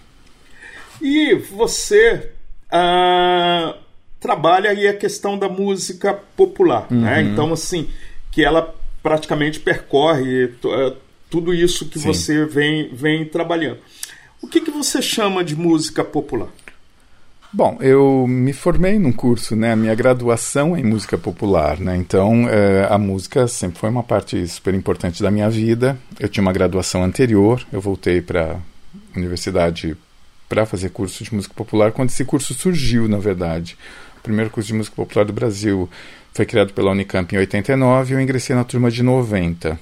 [1.01, 2.31] E você
[2.71, 3.77] ah,
[4.19, 6.97] trabalha aí a questão da música popular, né?
[6.97, 7.03] uhum.
[7.03, 7.23] né?
[7.23, 7.89] Então, assim,
[8.33, 10.93] que ela praticamente percorre eh,
[11.31, 12.07] tudo isso que Sim.
[12.09, 13.79] você vem, vem trabalhando.
[14.43, 16.49] O que, que você chama de música popular?
[17.57, 19.73] Bom, eu me formei num curso, né?
[19.73, 21.97] A minha graduação é em música popular, né?
[21.97, 25.97] Então, é, a música sempre foi uma parte super importante da minha vida.
[26.21, 28.59] Eu tinha uma graduação anterior, eu voltei para
[29.15, 29.97] a universidade
[30.47, 33.79] para fazer curso de música popular quando esse curso surgiu, na verdade.
[34.19, 35.89] O primeiro curso de música popular do Brasil
[36.35, 39.81] foi criado pela Unicamp em 89 e eu ingressei na turma de 90.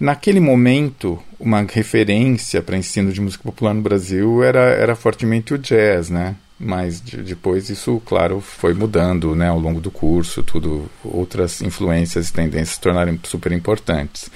[0.00, 5.58] Naquele momento, uma referência para ensino de música popular no Brasil era, era fortemente o
[5.58, 6.36] jazz, né?
[6.62, 12.28] Mas de, depois isso, claro, foi mudando né, ao longo do curso, tudo, outras influências
[12.28, 14.30] e tendências se tornaram super importantes.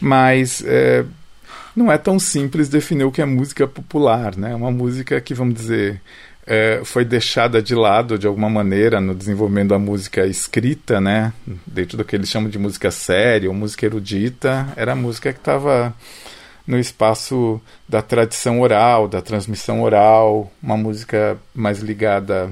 [0.00, 1.04] Mas é,
[1.76, 4.54] não é tão simples definir o que é música popular, né?
[4.54, 6.00] Uma música que, vamos dizer,
[6.44, 11.32] é, foi deixada de lado de alguma maneira no desenvolvimento da música escrita, né?
[11.64, 15.38] Dentro do que eles chamam de música séria ou música erudita, era a música que
[15.38, 15.94] estava
[16.66, 22.50] no espaço da tradição oral, da transmissão oral, uma música mais ligada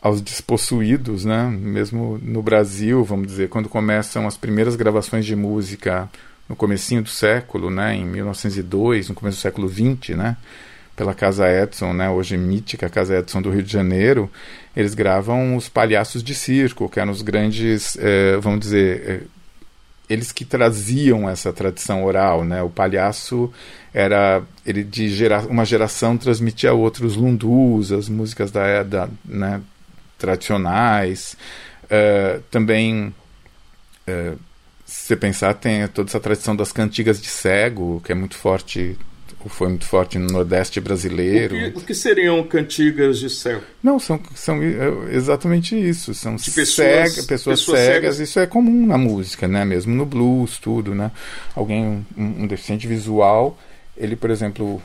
[0.00, 1.48] aos despossuídos, né?
[1.50, 6.08] Mesmo no Brasil, vamos dizer, quando começam as primeiras gravações de música
[6.48, 10.36] no comecinho do século, né, em 1902, no começo do século 20, né,
[10.96, 14.30] pela Casa Edson, né, hoje mítica Casa Edson do Rio de Janeiro,
[14.74, 19.20] eles gravam os palhaços de circo, que eram os grandes, eh, vamos dizer, eh,
[20.08, 22.62] eles que traziam essa tradição oral, né?
[22.62, 23.52] O palhaço
[23.92, 29.60] era ele de gera, uma geração transmitia a outros lundus, as músicas da, da né,
[30.18, 31.36] tradicionais,
[31.84, 33.14] uh, também
[34.08, 34.38] uh,
[34.86, 38.96] se você pensar tem toda essa tradição das cantigas de cego que é muito forte
[39.46, 41.54] foi muito forte no Nordeste brasileiro.
[41.54, 43.62] O que, o que seriam cantigas de cego?
[43.82, 46.14] Não, são, são é, exatamente isso.
[46.14, 48.16] São de pessoas, cega, pessoas, pessoas cegas.
[48.16, 48.18] cegas.
[48.18, 49.64] Isso é comum na música, né?
[49.64, 51.10] Mesmo no blues, tudo, né?
[51.54, 53.58] Alguém, um, um deficiente visual,
[53.96, 54.82] ele, por exemplo,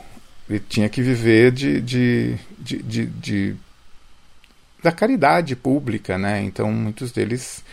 [0.49, 3.55] ele tinha que viver de, de, de, de
[4.83, 6.43] da caridade pública, né?
[6.43, 7.63] Então, muitos deles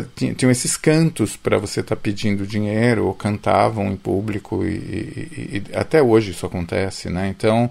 [0.00, 5.62] tinham esses cantos para você estar tá pedindo dinheiro ou cantavam em público e, e,
[5.70, 7.28] e, até hoje isso acontece, né?
[7.28, 7.70] Então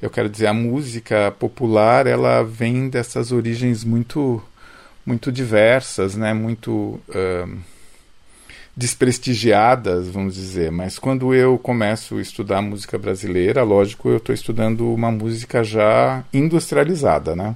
[0.00, 4.42] eu quero dizer a música popular ela vem dessas origens muito
[5.04, 6.34] muito diversas, né?
[6.34, 7.58] Muito uh,
[8.76, 10.70] desprestigiadas, vamos dizer.
[10.70, 16.24] Mas quando eu começo a estudar música brasileira, lógico, eu estou estudando uma música já
[16.32, 17.54] industrializada, né?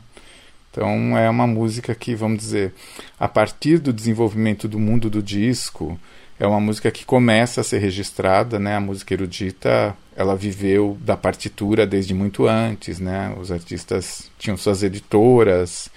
[0.71, 2.73] Então é uma música que, vamos dizer,
[3.19, 5.99] a partir do desenvolvimento do mundo do disco,
[6.39, 8.77] é uma música que começa a ser registrada, né?
[8.77, 13.35] A música erudita, ela viveu da partitura desde muito antes, né?
[13.39, 15.91] Os artistas tinham suas editoras,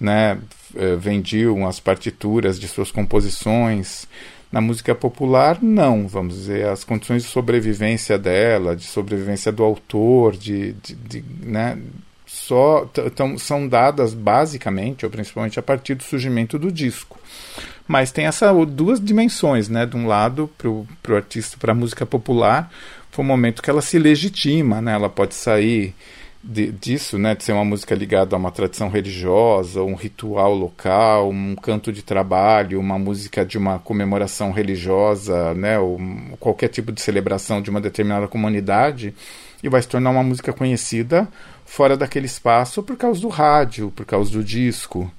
[0.00, 0.38] né?
[0.74, 4.08] Eh, vendiam as partituras de suas composições.
[4.50, 10.36] Na música popular, não, vamos dizer, as condições de sobrevivência dela, de sobrevivência do autor,
[10.36, 11.78] de, de, de né?
[12.32, 12.88] Só
[13.36, 17.18] são dadas basicamente, ou principalmente a partir do surgimento do disco.
[17.86, 19.84] Mas tem essas duas dimensões, né?
[19.84, 22.72] De um lado, para o artista, para a música popular,
[23.10, 24.94] foi um momento que ela se legitima, né?
[24.94, 25.94] Ela pode sair
[26.42, 27.34] de, disso, né?
[27.34, 32.02] De ser uma música ligada a uma tradição religiosa, um ritual local, um canto de
[32.02, 35.78] trabalho, uma música de uma comemoração religiosa, né?
[35.78, 36.00] Ou
[36.40, 39.14] qualquer tipo de celebração de uma determinada comunidade
[39.62, 41.28] e vai se tornar uma música conhecida
[41.72, 45.10] fora daquele espaço por causa do rádio, por causa do disco.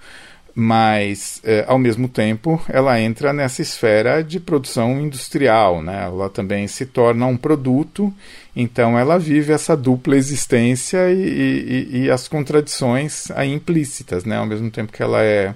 [0.53, 6.03] Mas, é, ao mesmo tempo, ela entra nessa esfera de produção industrial, né?
[6.03, 8.13] ela também se torna um produto,
[8.55, 14.37] então ela vive essa dupla existência e, e, e as contradições aí implícitas, né?
[14.37, 15.55] ao mesmo tempo que ela é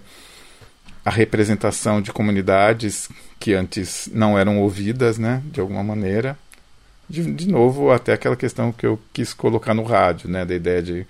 [1.05, 3.07] a representação de comunidades
[3.39, 6.37] que antes não eram ouvidas, né, de alguma maneira.
[7.09, 10.81] De, de novo, até aquela questão que eu quis colocar no rádio, né, da ideia
[10.81, 11.07] de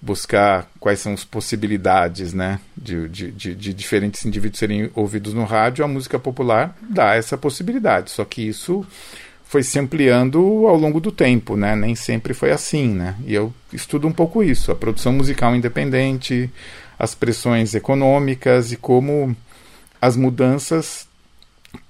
[0.00, 5.84] buscar quais são as possibilidades né, de, de, de, diferentes indivíduos serem ouvidos no rádio,
[5.84, 8.10] a música popular dá essa possibilidade.
[8.10, 8.86] Só que isso
[9.44, 11.74] foi se ampliando ao longo do tempo, né?
[11.74, 12.88] nem sempre foi assim.
[12.88, 13.14] Né?
[13.24, 16.50] E eu estudo um pouco isso, a produção musical independente,
[16.98, 19.36] as pressões econômicas e como
[20.00, 21.08] as mudanças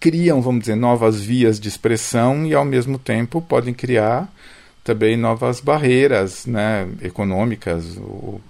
[0.00, 4.32] criam, vamos dizer, novas vias de expressão e ao mesmo tempo podem criar
[4.84, 8.40] também novas barreiras, né, econômicas, o,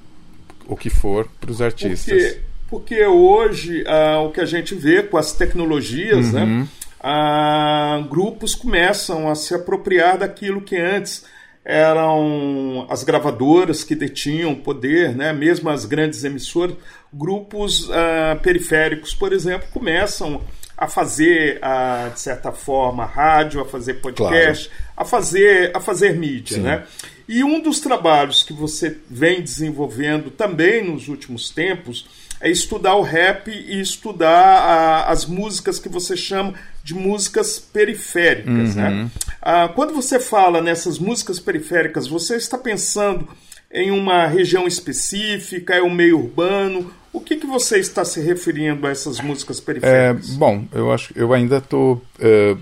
[0.66, 2.22] o que for para os artistas.
[2.22, 6.61] Porque, porque hoje ah, o que a gente vê com as tecnologias, né, uhum.
[6.61, 6.68] né,
[7.01, 11.25] ah, grupos começam a se apropriar daquilo que antes
[11.66, 15.33] eram as gravadoras que detinham poder, né?
[15.33, 16.77] mesmo as grandes emissoras,
[17.12, 20.40] grupos uh, periféricos, por exemplo, começam
[20.76, 24.84] a fazer, uh, de certa forma, rádio, a fazer podcast, claro.
[24.96, 26.84] a fazer a fazer mídia, né?
[27.28, 32.06] E um dos trabalhos que você vem desenvolvendo também nos últimos tempos
[32.40, 38.76] é estudar o rap e estudar as músicas que você chama de músicas periféricas.
[38.76, 38.88] Né?
[38.88, 39.04] Uhum.
[39.04, 39.10] Né?
[39.42, 43.26] Ah, quando você fala nessas músicas periféricas, você está pensando
[43.72, 46.92] em uma região específica, é o um meio urbano?
[47.16, 50.35] O que, que você está se referindo a essas músicas periféricas?
[50.35, 52.02] É, bom, eu acho eu ainda estou.
[52.20, 52.61] Uh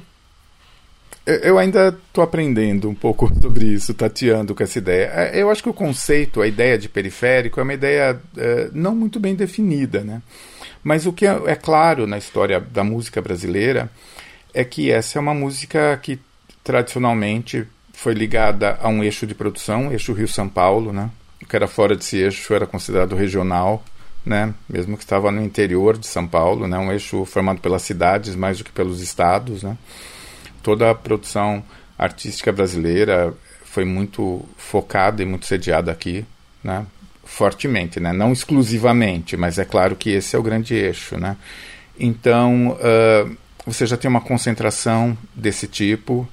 [1.27, 5.11] eu ainda estou aprendendo um pouco sobre isso, tateando com essa ideia.
[5.13, 8.95] É, eu acho que o conceito, a ideia de periférico, é uma ideia é, não
[8.95, 10.23] muito bem definida, né?
[10.85, 13.91] Mas o que é, é, claro na história da música brasileira
[14.53, 16.21] é que essa é uma música que
[16.63, 21.11] tradicionalmente foi ligada a um eixo de produção, eixo Rio-São Paulo, né?
[21.43, 23.83] O que era fora desse eixo era considerado regional,
[24.25, 24.55] né?
[24.69, 26.79] Mesmo que estava no interior de São Paulo, né?
[26.79, 29.77] Um eixo formado pelas cidades mais do que pelos estados, né?
[30.65, 31.63] toda a produção
[31.97, 33.33] artística brasileira
[33.67, 36.25] foi muito focada e muito sediada aqui,
[36.63, 36.85] né?
[37.23, 38.13] Fortemente, né?
[38.13, 41.37] Não exclusivamente, mas é claro que esse é o grande eixo, né?
[42.01, 46.27] Então, uh, você já tem uma concentração desse tipo,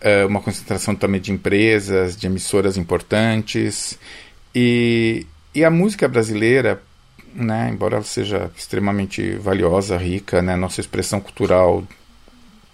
[0.00, 3.98] uh, uma concentração também de empresas, de emissoras importantes,
[4.54, 6.82] e, e a música brasileira,
[7.34, 11.84] né, embora ela seja extremamente valiosa, rica, né, nossa expressão cultural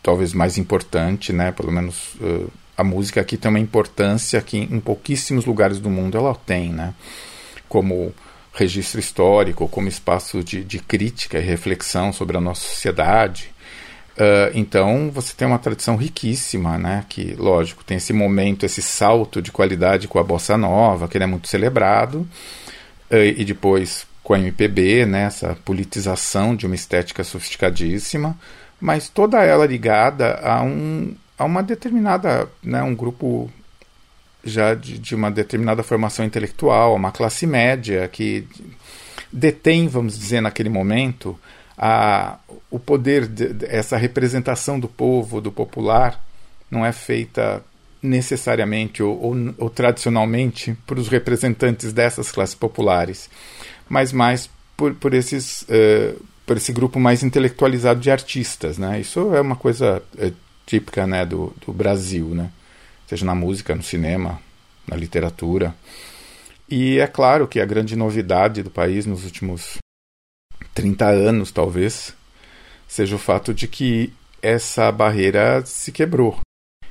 [0.02, 1.52] talvez mais importante, né?
[1.52, 6.16] Pelo menos uh, a música aqui tem uma importância que em pouquíssimos lugares do mundo
[6.16, 6.94] ela tem, né?
[7.68, 8.14] Como
[8.54, 13.52] registro histórico, como espaço de, de crítica e reflexão sobre a nossa sociedade.
[14.16, 17.04] Uh, então você tem uma tradição riquíssima, né?
[17.08, 21.24] Que, lógico, tem esse momento, esse salto de qualidade com a bossa nova, que ele
[21.24, 22.26] é muito celebrado,
[23.10, 25.24] uh, e depois com a MPB, né?
[25.24, 28.36] Essa politização de uma estética sofisticadíssima
[28.80, 33.50] mas toda ela ligada a, um, a uma determinada, né, um grupo
[34.44, 38.46] já de, de uma determinada formação intelectual, uma classe média que
[39.32, 41.38] detém, vamos dizer, naquele momento,
[41.76, 42.38] a,
[42.70, 46.24] o poder, de, essa representação do povo, do popular,
[46.70, 47.62] não é feita
[48.00, 53.28] necessariamente ou, ou, ou tradicionalmente por os representantes dessas classes populares,
[53.88, 58.98] mas mais por, por esses uh, por esse grupo mais intelectualizado de artistas, né?
[58.98, 60.32] Isso é uma coisa é,
[60.64, 62.50] típica, né, do, do Brasil, né?
[63.06, 64.40] Seja na música, no cinema,
[64.86, 65.74] na literatura.
[66.68, 69.76] E é claro que a grande novidade do país nos últimos
[70.74, 72.14] 30 anos, talvez,
[72.86, 76.40] seja o fato de que essa barreira se quebrou.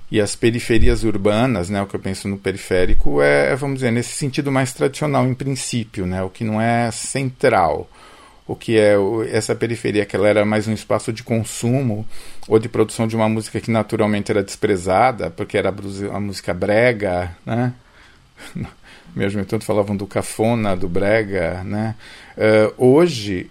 [0.10, 4.12] E as periferias urbanas, né, o que eu penso no periférico é, vamos dizer, nesse
[4.12, 7.90] sentido mais tradicional em princípio, né, o que não é central
[8.48, 8.96] o que é
[9.30, 12.08] essa periferia, que ela era mais um espaço de consumo
[12.48, 15.70] ou de produção de uma música que naturalmente era desprezada, porque era
[16.14, 17.74] a música brega, né?
[19.14, 21.96] Mesmo tanto falavam do cafona, do brega, né?
[22.38, 23.50] Uh, hoje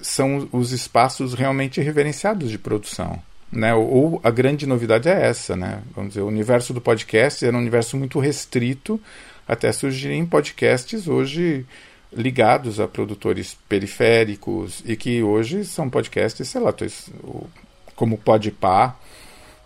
[0.00, 3.20] são os espaços realmente reverenciados de produção.
[3.54, 3.72] Né?
[3.72, 5.80] Ou a grande novidade é essa, né?
[5.94, 9.00] Vamos dizer, o universo do podcast era um universo muito restrito
[9.46, 11.64] até surgirem podcasts hoje
[12.12, 16.74] ligados a produtores periféricos e que hoje são podcasts, sei lá,
[17.94, 18.96] como Podpah,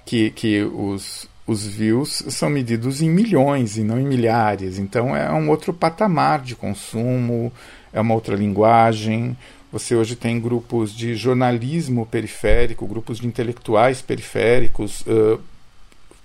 [0.05, 4.78] que, que os, os views são medidos em milhões e não em milhares.
[4.78, 7.53] Então é um outro patamar de consumo,
[7.93, 9.36] é uma outra linguagem.
[9.71, 15.39] Você hoje tem grupos de jornalismo periférico, grupos de intelectuais periféricos uh,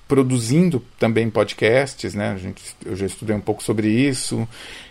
[0.07, 2.31] produzindo também podcasts, né?
[2.31, 4.47] A gente, eu já estudei um pouco sobre isso.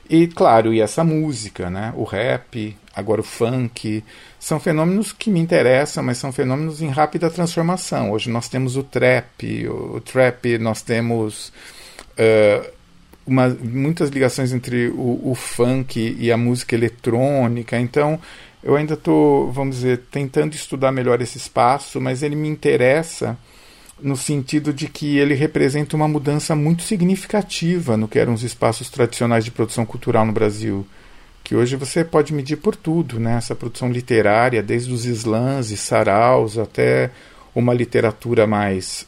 [0.08, 1.94] E claro, e essa música, né?
[1.96, 4.04] O rap, agora o funk.
[4.38, 8.10] São fenômenos que me interessam, mas são fenômenos em rápida transformação.
[8.10, 11.52] Hoje nós temos o trap, o, o trap, nós temos
[12.18, 12.81] uh,
[13.26, 17.78] uma, muitas ligações entre o, o, funk e a música eletrônica.
[17.78, 18.18] Então,
[18.62, 23.36] eu ainda estou, vamos dizer, tentando estudar melhor esse espaço, mas ele me interessa
[24.00, 28.90] no sentido de que ele representa uma mudança muito significativa no que eram os espaços
[28.90, 30.86] tradicionais de produção cultural no Brasil,
[31.44, 33.36] que hoje você pode medir por tudo, né?
[33.36, 37.10] Essa produção literária, desde os slams e saraus até
[37.54, 39.06] uma literatura mais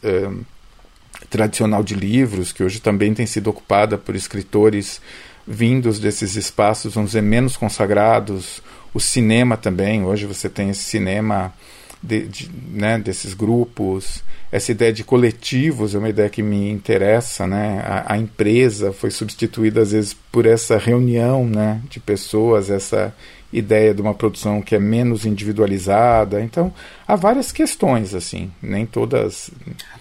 [1.35, 5.01] tradicional de livros, que hoje também tem sido ocupada por escritores
[5.45, 8.63] vindos desses espaços, vamos dizer, menos consagrados.
[8.95, 11.53] O cinema também, hoje você tem esse cinema
[12.01, 14.23] de, de, né, desses grupos.
[14.53, 17.83] Essa ideia de coletivos é uma ideia que me interessa, né?
[17.85, 23.13] A, a, empresa foi substituída às vezes por essa reunião, né, de pessoas, essa
[23.55, 26.41] ideia de uma produção que é menos individualizada.
[26.43, 26.73] Então,
[27.07, 29.51] há várias questões assim, nem todas.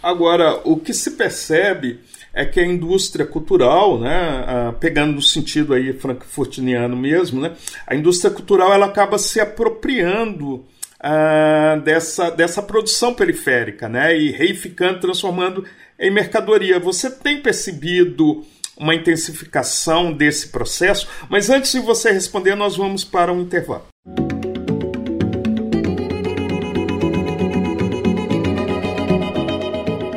[0.02, 2.00] Agora, o que se percebe
[2.34, 7.54] é que a indústria cultural, né, pegando no sentido aí frankfurtiano mesmo, né,
[7.86, 15.00] a indústria cultural ela acaba se apropriando uh, dessa, dessa produção periférica né, e reificando,
[15.00, 15.64] transformando
[16.00, 16.80] em mercadoria.
[16.80, 18.44] Você tem percebido
[18.84, 21.08] uma intensificação desse processo?
[21.30, 23.86] Mas antes de você responder, nós vamos para um intervalo.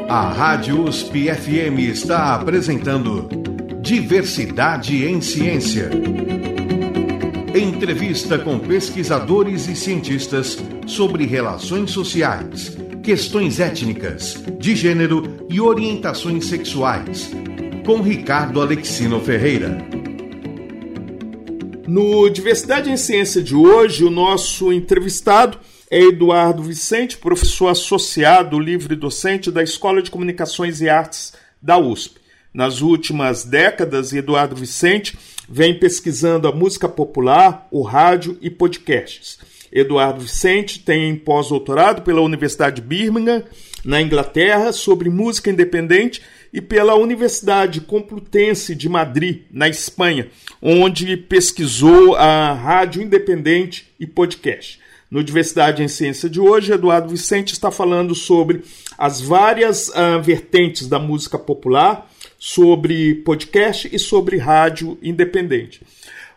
[0.08, 3.28] A Rádio USP FM está apresentando
[3.80, 5.90] Diversidade em Ciência.
[7.54, 17.30] Entrevista com pesquisadores e cientistas sobre relações sociais, questões étnicas, de gênero e orientações sexuais.
[17.87, 19.78] Com Ricardo Alexino Ferreira.
[21.87, 25.57] No Diversidade em Ciência de hoje, o nosso entrevistado
[25.89, 32.16] é Eduardo Vicente, professor associado livre docente da Escola de Comunicações e Artes da USP.
[32.53, 35.16] Nas últimas décadas, Eduardo Vicente
[35.49, 39.39] vem pesquisando a música popular, o rádio e podcasts.
[39.70, 43.45] Eduardo Vicente tem pós-doutorado pela Universidade de Birmingham,
[43.84, 46.20] na Inglaterra, sobre música independente
[46.53, 50.28] e pela Universidade Complutense de Madrid, na Espanha,
[50.61, 54.80] onde pesquisou a rádio independente e podcast.
[55.11, 58.62] No Diversidade em Ciência de hoje, Eduardo Vicente está falando sobre
[58.99, 65.80] as várias uh, vertentes da música popular, sobre podcast e sobre rádio independente.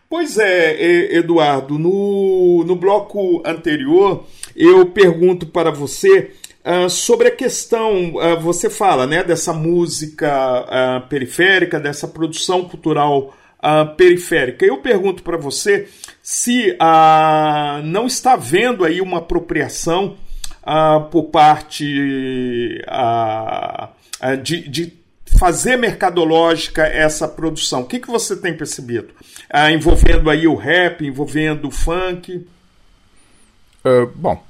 [0.08, 6.32] Pois é, Eduardo, no, no bloco anterior eu pergunto para você
[6.64, 10.30] uh, sobre a questão, uh, você fala né, dessa música
[10.62, 13.34] uh, periférica, dessa produção cultural
[13.98, 14.64] periférica.
[14.64, 15.86] Eu pergunto para você
[16.22, 16.74] se
[17.84, 20.16] não está havendo aí uma apropriação
[21.10, 21.84] por parte
[24.42, 24.92] de, de,
[25.38, 27.82] fazer mercadológica essa produção.
[27.82, 29.10] O que, que você tem percebido?
[29.70, 32.46] envolvendo aí o rap, envolvendo o funk?
[34.16, 34.42] bom,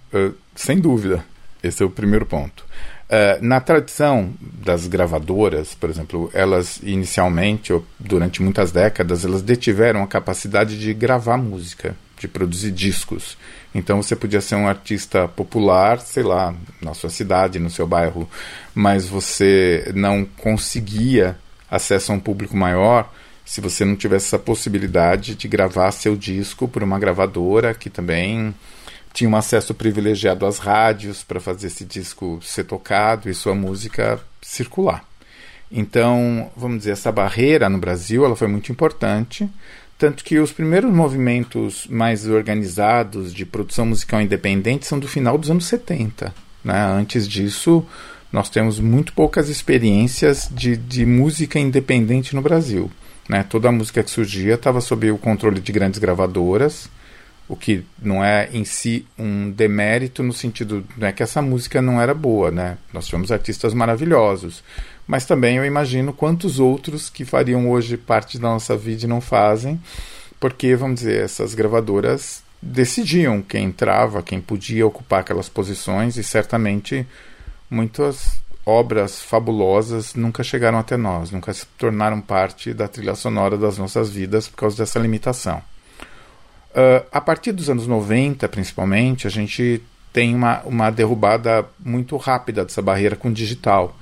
[0.54, 1.24] sem dúvida.
[1.62, 2.64] Esse é o primeiro ponto.
[3.10, 10.02] Uh, na tradição das gravadoras, por exemplo, elas inicialmente, ou durante muitas décadas, elas detiveram
[10.02, 13.36] a capacidade de gravar música, de produzir discos.
[13.74, 18.30] Então você podia ser um artista popular, sei lá, na sua cidade, no seu bairro,
[18.72, 21.36] mas você não conseguia
[21.68, 23.12] acesso a um público maior
[23.44, 28.54] se você não tivesse essa possibilidade de gravar seu disco por uma gravadora que também
[29.12, 34.20] tinha um acesso privilegiado às rádios para fazer esse disco ser tocado e sua música
[34.40, 35.04] circular.
[35.70, 39.48] Então, vamos dizer, essa barreira no Brasil ela foi muito importante,
[39.96, 45.50] tanto que os primeiros movimentos mais organizados de produção musical independente são do final dos
[45.50, 46.34] anos 70.
[46.64, 46.86] Né?
[46.86, 47.84] Antes disso,
[48.32, 52.90] nós temos muito poucas experiências de, de música independente no Brasil.
[53.28, 53.44] Né?
[53.44, 56.88] Toda a música que surgia estava sob o controle de grandes gravadoras,
[57.50, 61.82] o que não é em si um demérito no sentido não é que essa música
[61.82, 62.78] não era boa, né?
[62.92, 64.62] Nós tivemos artistas maravilhosos,
[65.04, 69.20] mas também eu imagino quantos outros que fariam hoje parte da nossa vida e não
[69.20, 69.80] fazem,
[70.38, 77.04] porque vamos dizer essas gravadoras decidiam quem entrava, quem podia ocupar aquelas posições e certamente
[77.68, 83.76] muitas obras fabulosas nunca chegaram até nós, nunca se tornaram parte da trilha sonora das
[83.76, 85.60] nossas vidas por causa dessa limitação.
[86.70, 92.64] Uh, a partir dos anos 90, principalmente, a gente tem uma, uma derrubada muito rápida
[92.64, 93.96] dessa barreira com o digital.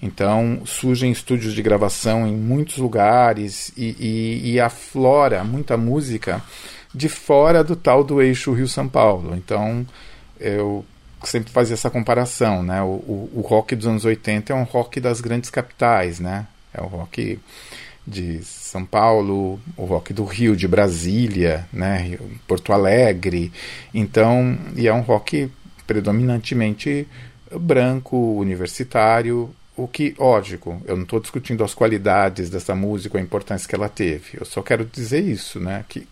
[0.00, 6.42] Então surgem estúdios de gravação em muitos lugares e, e, e aflora muita música
[6.94, 9.34] de fora do tal do eixo Rio-São Paulo.
[9.34, 9.86] Então,
[10.38, 10.84] eu
[11.24, 12.82] sempre fazia essa comparação, né?
[12.82, 16.46] O, o, o, rock dos anos 80 é um rock das grandes capitais, né?
[16.74, 17.38] É o rock
[18.06, 22.18] de São Paulo, o rock do Rio, de Brasília, né?
[22.46, 23.52] Porto Alegre.
[23.94, 25.50] Então, e é um rock
[25.86, 27.06] predominantemente
[27.58, 33.68] branco, universitário, o que, lógico, eu não estou discutindo as qualidades dessa música, a importância
[33.68, 34.38] que ela teve.
[34.38, 35.84] Eu só quero dizer isso, né?
[35.88, 36.06] Que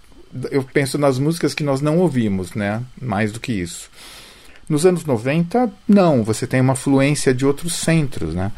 [0.50, 2.82] eu penso nas músicas que nós não ouvimos, né?
[3.00, 3.90] Mais do que isso.
[4.68, 8.52] Nos anos 90, não, você tem uma fluência de outros centros, né?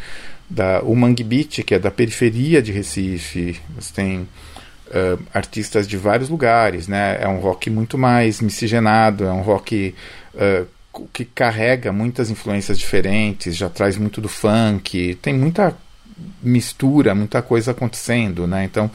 [0.54, 5.96] Da, o Mangue Beat, que é da periferia de Recife, você tem uh, artistas de
[5.96, 7.16] vários lugares, né?
[7.20, 9.94] É um rock muito mais miscigenado, é um rock
[10.34, 15.74] uh, que carrega muitas influências diferentes, já traz muito do funk, tem muita
[16.42, 18.64] mistura, muita coisa acontecendo, né?
[18.64, 18.90] Então,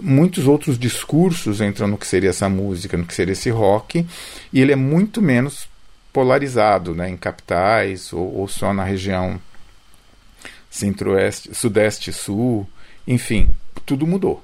[0.00, 4.06] muitos outros discursos entram no que seria essa música, no que seria esse rock,
[4.50, 5.68] e ele é muito menos
[6.10, 7.10] polarizado, né?
[7.10, 9.38] Em capitais ou, ou só na região
[10.72, 12.66] centro-oeste, sudeste, sul,
[13.06, 13.50] enfim,
[13.84, 14.42] tudo mudou.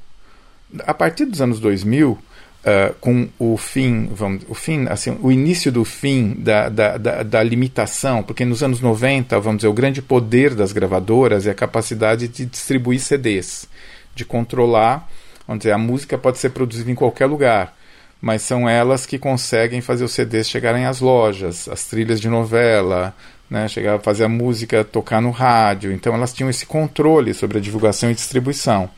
[0.80, 2.18] A partir dos anos 2000,
[2.58, 7.22] Uh, com o fim, vamos, o fim, assim, o início do fim da, da, da,
[7.22, 11.54] da, limitação, porque nos anos 90, vamos dizer, o grande poder das gravadoras é a
[11.54, 13.68] capacidade de distribuir CDs,
[14.12, 15.08] de controlar,
[15.46, 17.74] vamos dizer, a música pode ser produzida em qualquer lugar,
[18.20, 23.14] mas são elas que conseguem fazer os CDs chegarem às lojas, as trilhas de novela,
[23.50, 27.58] né, chegar a fazer a música tocar no rádio, então elas tinham esse controle sobre
[27.58, 28.90] a divulgação e distribuição.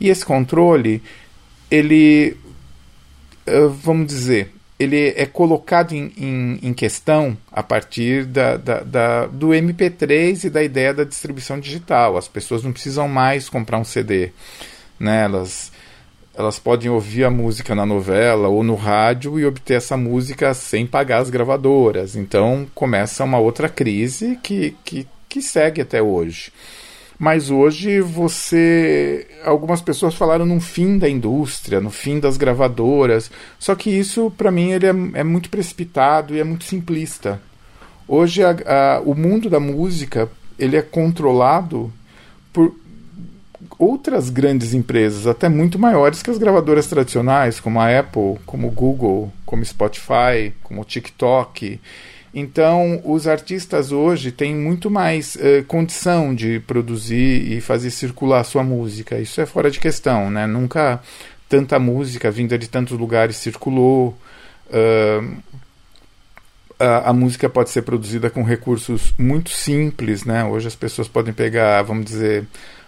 [0.00, 1.02] E esse controle,
[1.70, 2.36] ele
[3.46, 9.26] eh, vamos dizer, ele é colocado em, em, em questão a partir da, da, da,
[9.26, 12.16] do MP3 e da ideia da distribuição digital.
[12.16, 14.30] As pessoas não precisam mais comprar um CD.
[14.98, 15.24] Né?
[15.24, 15.69] Elas,
[16.40, 20.86] elas podem ouvir a música na novela ou no rádio e obter essa música sem
[20.86, 22.16] pagar as gravadoras.
[22.16, 26.50] Então começa uma outra crise que, que, que segue até hoje.
[27.18, 29.26] Mas hoje você.
[29.44, 33.30] Algumas pessoas falaram no fim da indústria, no fim das gravadoras.
[33.58, 37.38] Só que isso, para mim, ele é, é, muito precipitado e é muito simplista.
[38.08, 41.92] Hoje a, a, o mundo da música ele é controlado
[42.52, 42.74] por
[43.78, 48.70] outras grandes empresas, até muito maiores que as gravadoras tradicionais, como a Apple, como o
[48.70, 51.80] Google, como Spotify, como o TikTok.
[52.32, 58.62] Então, os artistas hoje têm muito mais eh, condição de produzir e fazer circular sua
[58.62, 59.18] música.
[59.18, 60.46] Isso é fora de questão, né?
[60.46, 61.00] Nunca
[61.48, 64.16] tanta música vinda de tantos lugares circulou.
[64.68, 65.36] Uh,
[66.78, 70.44] a, a, música pode ser produzida com recursos muito simples, né?
[70.44, 72.46] Hoje as pessoas podem pegar, vamos dizer,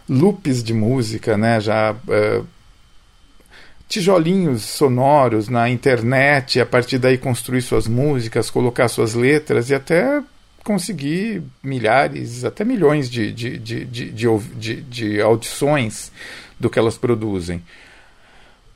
[0.09, 1.61] loops de música, né?
[1.61, 2.47] Já uh,
[3.89, 10.23] tijolinhos sonoros na internet, a partir daí construir suas músicas, colocar suas letras e até
[10.65, 16.11] conseguir milhares, até milhões de, de, de, de, de audições
[16.59, 17.63] do que elas produzem.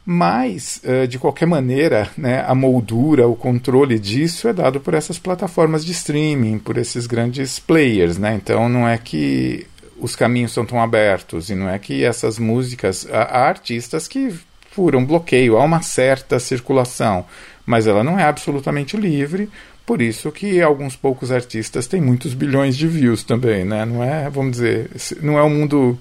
[0.09, 5.85] Mas, de qualquer maneira, né, a moldura, o controle disso é dado por essas plataformas
[5.85, 8.17] de streaming, por esses grandes players.
[8.17, 8.37] Né?
[8.37, 9.67] Então, não é que
[9.99, 13.07] os caminhos são tão abertos e não é que essas músicas.
[13.11, 14.35] Há artistas que
[14.71, 17.25] furam bloqueio, há uma certa circulação,
[17.65, 19.51] mas ela não é absolutamente livre,
[19.87, 23.85] por isso que alguns poucos artistas têm muitos bilhões de views também, né?
[23.85, 24.91] Não é, vamos dizer,
[25.23, 25.99] não é um mundo,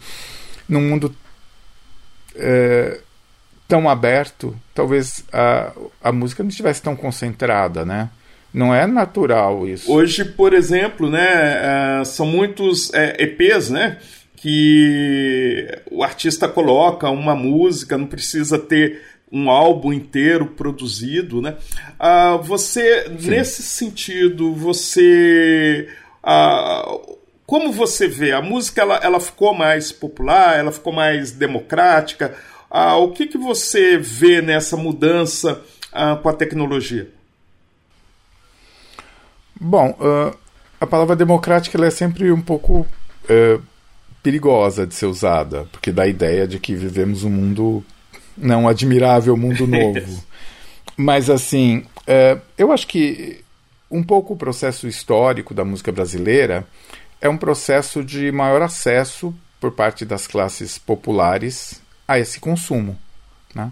[0.68, 1.16] num mundo
[2.36, 3.00] é,
[3.68, 5.72] tão aberto, talvez a,
[6.04, 8.10] a música não estivesse tão concentrada, né?
[8.56, 9.92] Não é natural isso.
[9.92, 13.98] Hoje, por exemplo, né, uh, são muitos é, EPs, né?
[14.46, 19.02] que o artista coloca uma música, não precisa ter
[19.32, 21.56] um álbum inteiro produzido, né?
[21.98, 23.32] Ah, você, Sim.
[23.32, 25.90] nesse sentido, você...
[26.22, 26.96] Ah,
[27.48, 28.34] como você vê?
[28.34, 32.36] A música ela, ela ficou mais popular, ela ficou mais democrática.
[32.70, 35.60] Ah, o que, que você vê nessa mudança
[35.92, 37.15] ah, com a tecnologia?
[39.60, 40.36] Bom, uh,
[40.80, 42.86] a palavra democrática ela é sempre um pouco
[43.26, 43.64] uh,
[44.22, 47.84] perigosa de ser usada, porque dá a ideia de que vivemos um mundo,
[48.38, 50.24] não admirável mundo novo.
[50.98, 53.44] Mas assim, é, eu acho que
[53.90, 56.66] um pouco o processo histórico da música brasileira
[57.22, 62.98] é um processo de maior acesso por parte das classes populares a esse consumo.
[63.54, 63.72] Né?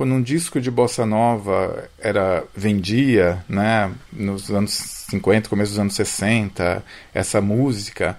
[0.00, 4.72] Quando um disco de bossa nova era vendia, né, nos anos
[5.10, 6.82] 50, começo dos anos 60,
[7.12, 8.16] essa música,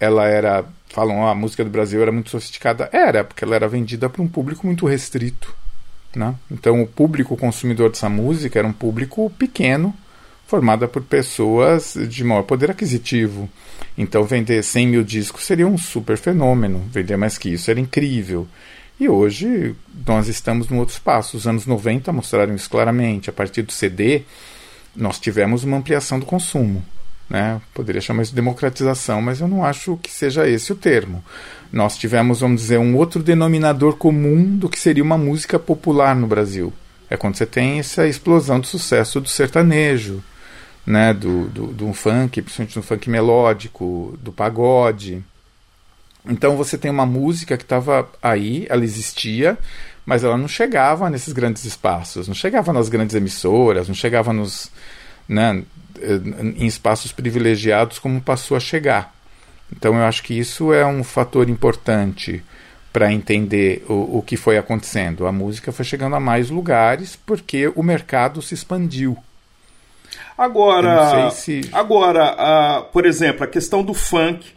[0.00, 2.90] ela era falam, oh, a música do Brasil era muito sofisticada.
[2.92, 5.54] Era, porque ela era vendida para um público muito restrito.
[6.16, 6.34] Né?
[6.50, 9.94] Então, o público consumidor dessa música era um público pequeno,
[10.48, 13.48] formado por pessoas de maior poder aquisitivo.
[13.96, 16.82] Então, vender 100 mil discos seria um super fenômeno.
[16.90, 18.48] Vender mais que isso era incrível.
[19.00, 19.74] E hoje
[20.06, 21.34] nós estamos no outro espaço.
[21.34, 23.30] Os anos 90 mostraram isso claramente.
[23.30, 24.24] A partir do CD,
[24.94, 26.84] nós tivemos uma ampliação do consumo.
[27.28, 27.62] Né?
[27.72, 31.24] Poderia chamar isso de democratização, mas eu não acho que seja esse o termo.
[31.72, 36.26] Nós tivemos, vamos dizer, um outro denominador comum do que seria uma música popular no
[36.26, 36.70] Brasil.
[37.08, 40.22] É quando você tem essa explosão do sucesso do sertanejo,
[40.84, 41.14] né?
[41.14, 45.24] do, do, do funk, principalmente do funk melódico, do pagode.
[46.26, 49.58] Então você tem uma música que estava aí, ela existia,
[50.04, 54.70] mas ela não chegava nesses grandes espaços, não chegava nas grandes emissoras, não chegava nos,
[55.28, 55.62] né,
[56.56, 59.14] em espaços privilegiados como passou a chegar.
[59.74, 62.42] Então eu acho que isso é um fator importante
[62.92, 65.26] para entender o, o que foi acontecendo.
[65.26, 69.16] A música foi chegando a mais lugares porque o mercado se expandiu.
[70.36, 71.60] Agora, se...
[71.72, 74.54] agora, uh, por exemplo, a questão do funk,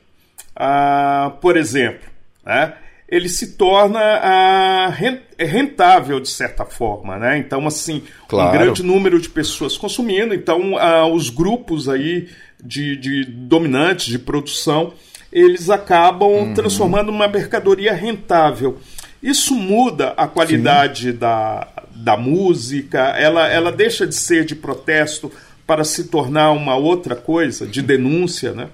[0.57, 2.09] uh, por exemplo,
[2.45, 2.73] né?
[3.13, 4.93] ele se torna uh,
[5.37, 7.37] rentável de certa forma, né?
[7.37, 8.49] Então, assim, claro.
[8.49, 12.27] um grande número de pessoas consumindo, então uh, os grupos aí
[12.63, 14.93] de, de, dominantes de produção,
[15.31, 16.53] eles acabam uhum.
[16.55, 18.79] transformando uma mercadoria rentável.
[19.21, 25.31] Isso muda a qualidade da, da música, ela, ela deixa de ser de protesto
[25.67, 28.69] para se tornar uma outra coisa, de denúncia, né?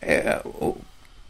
[0.00, 0.40] É,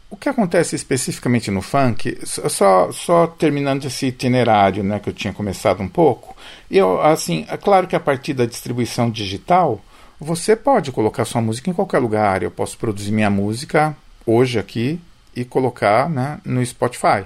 [0.09, 5.31] o que acontece especificamente no funk, só, só terminando esse itinerário né, que eu tinha
[5.31, 6.35] começado um pouco,
[6.69, 9.79] eu, assim, é claro que a partir da distribuição digital,
[10.19, 12.43] você pode colocar sua música em qualquer lugar.
[12.43, 13.95] Eu posso produzir minha música
[14.25, 14.99] hoje aqui
[15.35, 17.23] e colocar né, no Spotify.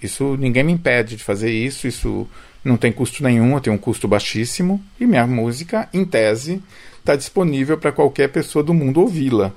[0.00, 2.28] Isso ninguém me impede de fazer isso, isso
[2.62, 6.62] não tem custo nenhum, eu tenho um custo baixíssimo e minha música, em tese,
[7.08, 9.52] está disponível para qualquer pessoa do mundo ouvi-la.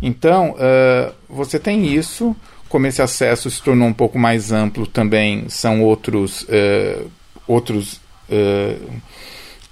[0.00, 2.34] Então, uh, você tem isso,
[2.68, 7.10] como esse acesso se tornou um pouco mais amplo, também são outros, uh,
[7.46, 8.00] outros
[8.30, 9.00] uh,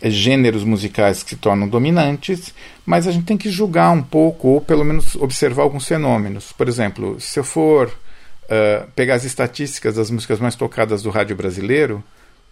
[0.03, 2.53] gêneros musicais que se tornam dominantes,
[2.85, 6.53] mas a gente tem que julgar um pouco, ou pelo menos observar alguns fenômenos.
[6.53, 7.91] Por exemplo, se eu for
[8.97, 12.03] pegar as estatísticas das músicas mais tocadas do rádio brasileiro,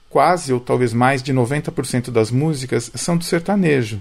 [0.08, 4.00] quase ou talvez mais de 90% das músicas são do sertanejo.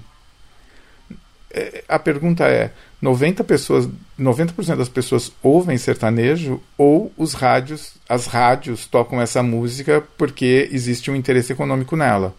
[1.51, 2.71] É, a pergunta é:
[3.01, 3.87] 90 pessoas,
[4.19, 11.09] 90% das pessoas ouvem sertanejo ou os rádios, as rádios tocam essa música porque existe
[11.09, 12.35] um interesse econômico nela?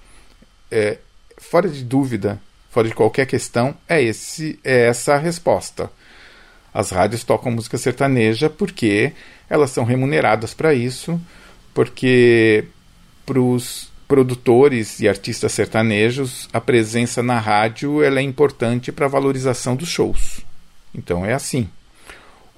[0.71, 0.99] É,
[1.39, 2.41] fora de dúvida,
[2.71, 5.91] fora de qualquer questão, é esse é essa a resposta.
[6.73, 9.13] As rádios tocam música sertaneja porque
[9.49, 11.21] elas são remuneradas para isso,
[11.73, 12.67] porque
[13.25, 19.09] para os produtores e artistas sertanejos, a presença na rádio ela é importante para a
[19.09, 20.41] valorização dos shows.
[20.95, 21.69] Então é assim.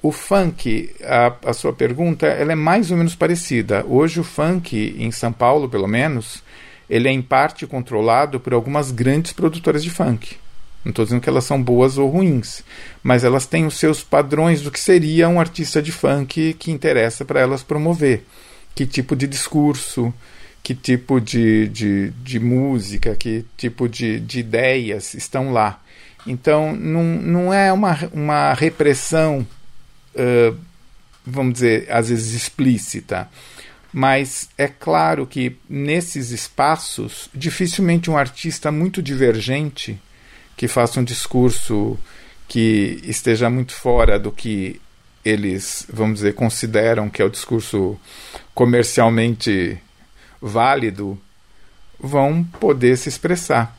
[0.00, 3.84] O funk, a, a sua pergunta, ela é mais ou menos parecida.
[3.86, 6.42] Hoje o funk, em São Paulo pelo menos,
[6.88, 10.36] ele é em parte controlado por algumas grandes produtoras de funk.
[10.84, 12.62] Não estou dizendo que elas são boas ou ruins,
[13.02, 17.24] mas elas têm os seus padrões do que seria um artista de funk que interessa
[17.24, 18.24] para elas promover.
[18.74, 20.14] Que tipo de discurso,
[20.62, 25.80] que tipo de, de, de música, que tipo de, de ideias estão lá.
[26.26, 29.46] Então, não, não é uma, uma repressão,
[30.14, 30.56] uh,
[31.26, 33.28] vamos dizer, às vezes explícita,
[33.92, 39.98] mas é claro que nesses espaços, dificilmente um artista muito divergente,
[40.56, 41.98] que faça um discurso
[42.46, 44.80] que esteja muito fora do que
[45.24, 47.98] eles, vamos dizer, consideram que é o discurso
[48.54, 49.78] comercialmente
[50.40, 51.20] válido
[51.98, 53.76] vão poder se expressar.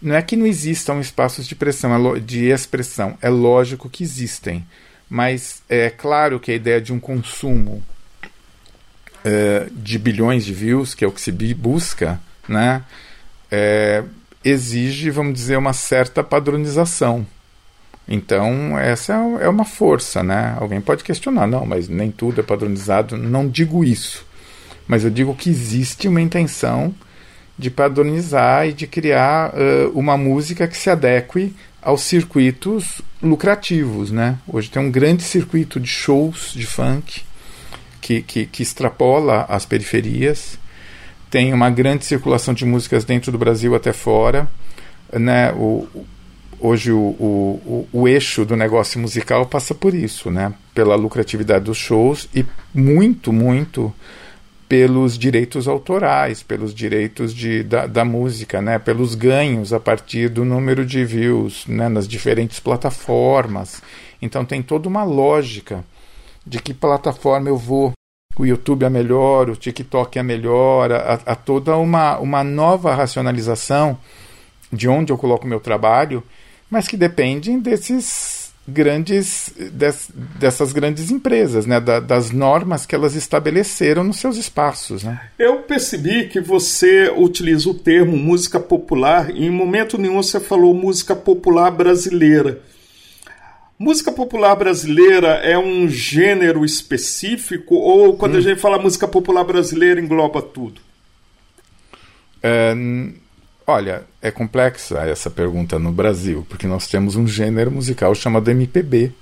[0.00, 4.66] Não é que não existam espaços de pressão, é de expressão, é lógico que existem,
[5.08, 7.82] mas é claro que a ideia de um consumo
[9.24, 12.82] é, de bilhões de views, que é o que se busca, né,
[13.50, 14.04] é,
[14.44, 17.26] exige, vamos dizer, uma certa padronização.
[18.06, 20.54] Então, essa é uma força, né?
[20.60, 23.16] Alguém pode questionar, não, mas nem tudo é padronizado.
[23.16, 24.26] Não digo isso.
[24.86, 26.94] Mas eu digo que existe uma intenção
[27.58, 34.38] de padronizar e de criar uh, uma música que se adeque aos circuitos lucrativos, né?
[34.46, 37.22] Hoje tem um grande circuito de shows de funk
[38.00, 40.58] que, que, que extrapola as periferias,
[41.30, 44.48] tem uma grande circulação de músicas dentro do Brasil até fora,
[45.12, 45.52] né?
[45.52, 45.86] O,
[46.58, 50.52] hoje o, o, o, o eixo do negócio musical passa por isso, né?
[50.74, 53.92] Pela lucratividade dos shows e muito, muito
[54.74, 60.44] pelos direitos autorais, pelos direitos de, da, da, música, né, pelos ganhos a partir do
[60.44, 63.80] número de views né, nas diferentes plataformas.
[64.20, 65.84] Então tem toda uma lógica
[66.44, 67.92] de que plataforma eu vou.
[68.36, 73.96] O YouTube é melhor, o TikTok é melhor, há, toda uma, uma nova racionalização
[74.72, 76.20] de onde eu coloco meu trabalho,
[76.68, 78.33] mas que dependem desses
[78.66, 85.04] grandes des, dessas grandes empresas, né, da, das normas que elas estabeleceram nos seus espaços.
[85.04, 85.20] Né?
[85.38, 90.74] Eu percebi que você utiliza o termo música popular e em momento nenhum você falou
[90.74, 92.60] música popular brasileira.
[93.78, 98.38] Música popular brasileira é um gênero específico ou quando hum.
[98.38, 100.80] a gente fala música popular brasileira engloba tudo?
[102.42, 102.74] É,
[103.66, 109.12] Olha, é complexa essa pergunta no Brasil, porque nós temos um gênero musical chamado MPB,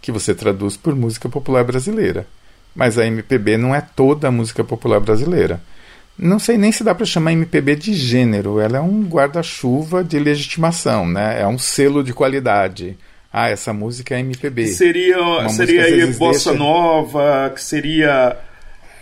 [0.00, 2.26] que você traduz por música popular brasileira.
[2.74, 5.60] Mas a MPB não é toda a música popular brasileira.
[6.16, 10.18] Não sei nem se dá para chamar MPB de gênero, ela é um guarda-chuva de
[10.18, 11.40] legitimação, né?
[11.40, 12.96] É um selo de qualidade.
[13.32, 14.68] Ah, essa música é MPB.
[14.68, 18.36] Seria, seria aí bossa nova, que seria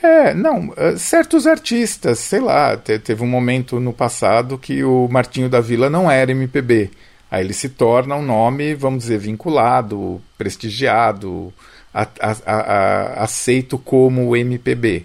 [0.03, 5.49] é, não, eh, certos artistas, sei lá, teve um momento no passado que o Martinho
[5.49, 6.91] da Vila não era MPB.
[7.31, 11.53] Aí ele se torna um nome, vamos dizer, vinculado, prestigiado,
[11.93, 15.05] a, a, a, aceito como MPB.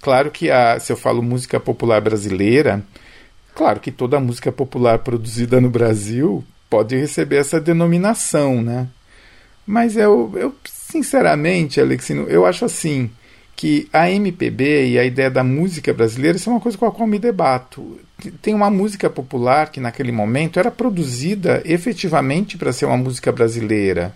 [0.00, 0.48] Claro que
[0.80, 2.82] se eu falo música popular brasileira,
[3.54, 8.86] claro que toda música popular produzida no Brasil pode receber essa denominação, né?
[9.66, 13.10] Mas eu, eu sinceramente, Alexino, eu acho assim
[13.56, 16.92] que a MPB e a ideia da música brasileira isso é uma coisa com a
[16.92, 17.98] qual me debato.
[18.42, 24.14] Tem uma música popular que naquele momento era produzida efetivamente para ser uma música brasileira.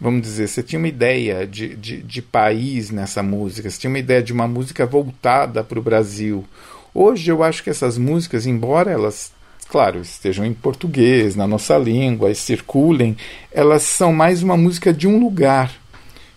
[0.00, 3.98] Vamos dizer, você tinha uma ideia de, de, de país nessa música, você tinha uma
[3.98, 6.46] ideia de uma música voltada para o Brasil.
[6.94, 9.30] Hoje eu acho que essas músicas, embora elas
[9.68, 13.16] claro, estejam em português, na nossa língua, e circulem,
[13.52, 15.79] elas são mais uma música de um lugar.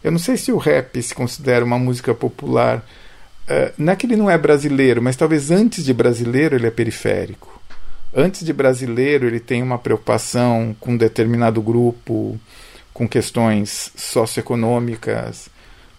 [0.03, 2.85] Eu não sei se o rap se considera uma música popular.
[3.47, 6.71] Uh, não é que ele não é brasileiro, mas talvez antes de brasileiro ele é
[6.71, 7.61] periférico.
[8.13, 12.39] Antes de brasileiro ele tem uma preocupação com um determinado grupo,
[12.93, 15.49] com questões socioeconômicas,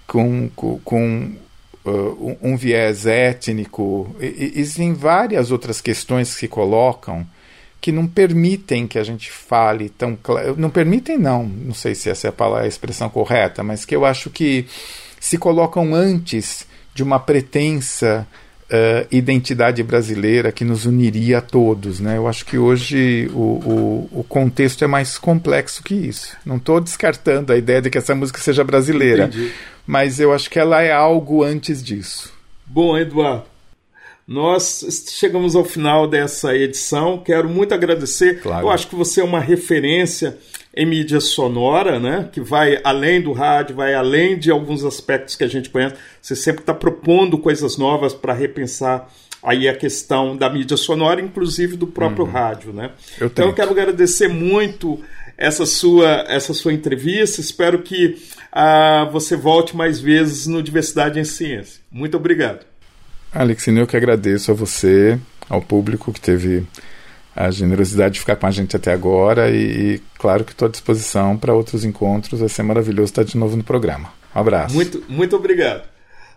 [0.06, 1.36] com, com, com
[1.84, 4.14] uh, um viés étnico.
[4.20, 7.26] E, existem várias outras questões que se colocam
[7.84, 10.54] que não permitem que a gente fale tão claro.
[10.56, 13.94] Não permitem, não, não sei se essa é a, palavra, a expressão correta, mas que
[13.94, 14.64] eu acho que
[15.20, 18.26] se colocam antes de uma pretensa
[18.70, 22.00] uh, identidade brasileira que nos uniria a todos.
[22.00, 22.16] Né?
[22.16, 26.38] Eu acho que hoje o, o, o contexto é mais complexo que isso.
[26.42, 29.52] Não estou descartando a ideia de que essa música seja brasileira, Entendi.
[29.86, 32.32] mas eu acho que ela é algo antes disso.
[32.66, 33.44] Bom, Eduardo,
[34.26, 37.18] nós chegamos ao final dessa edição.
[37.18, 38.40] Quero muito agradecer.
[38.40, 38.66] Claro.
[38.66, 40.38] Eu acho que você é uma referência
[40.74, 42.28] em mídia sonora, né?
[42.32, 45.94] Que vai além do rádio, vai além de alguns aspectos que a gente conhece.
[46.20, 49.08] Você sempre está propondo coisas novas para repensar
[49.42, 52.30] aí a questão da mídia sonora, inclusive do próprio uhum.
[52.30, 52.92] rádio, né?
[53.20, 54.98] Eu então eu quero agradecer muito
[55.36, 57.42] essa sua essa sua entrevista.
[57.42, 58.16] Espero que
[58.52, 61.82] uh, você volte mais vezes no Diversidade em Ciência.
[61.92, 62.64] Muito obrigado.
[63.34, 65.18] Alexine, eu que agradeço a você,
[65.48, 66.64] ao público que teve
[67.34, 71.36] a generosidade de ficar com a gente até agora e, claro que estou à disposição
[71.36, 72.40] para outros encontros.
[72.40, 74.12] Vai ser maravilhoso estar de novo no programa.
[74.34, 74.74] Um abraço.
[74.74, 75.88] Muito, muito obrigado.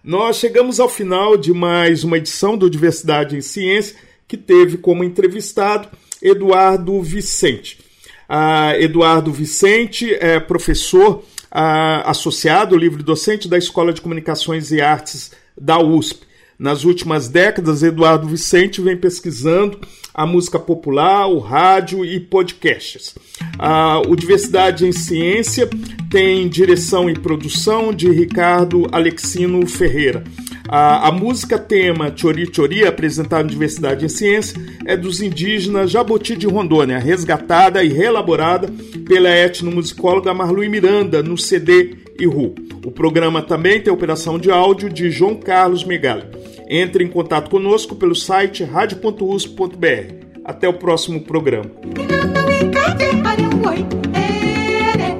[0.03, 3.95] Nós chegamos ao final de mais uma edição do Diversidade em Ciência,
[4.27, 5.87] que teve como entrevistado
[6.21, 7.79] Eduardo Vicente.
[8.27, 15.31] Ah, Eduardo Vicente é professor ah, associado, livre docente da Escola de Comunicações e Artes
[15.59, 16.26] da USP.
[16.59, 19.79] Nas últimas décadas, Eduardo Vicente vem pesquisando
[20.11, 23.13] a música popular, o rádio e podcasts.
[23.59, 25.69] Ah, o Diversidade em Ciência
[26.09, 30.23] tem direção e produção de Ricardo Alexino Ferreira.
[30.67, 36.35] A, a música tema Chori Chori, apresentada no Diversidade em Ciência, é dos indígenas Jaboti
[36.35, 38.67] de Rondônia, resgatada e reelaborada
[39.07, 42.55] pela etnomusicóloga Marlui Miranda no CD Iru.
[42.85, 46.23] O programa também tem operação de áudio de João Carlos Megali.
[46.69, 50.13] Entre em contato conosco pelo site radio.usp.br.
[50.43, 51.71] Até o próximo programa.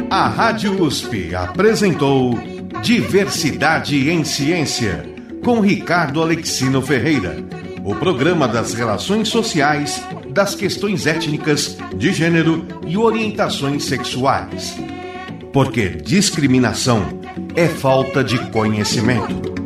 [0.10, 2.34] A Rádio USP apresentou
[2.82, 5.04] Diversidade em Ciência
[5.44, 7.38] com Ricardo Alexino Ferreira.
[7.84, 14.78] O programa das relações sociais, das questões étnicas, de gênero e orientações sexuais.
[15.58, 17.20] Porque discriminação
[17.56, 19.57] é falta de conhecimento.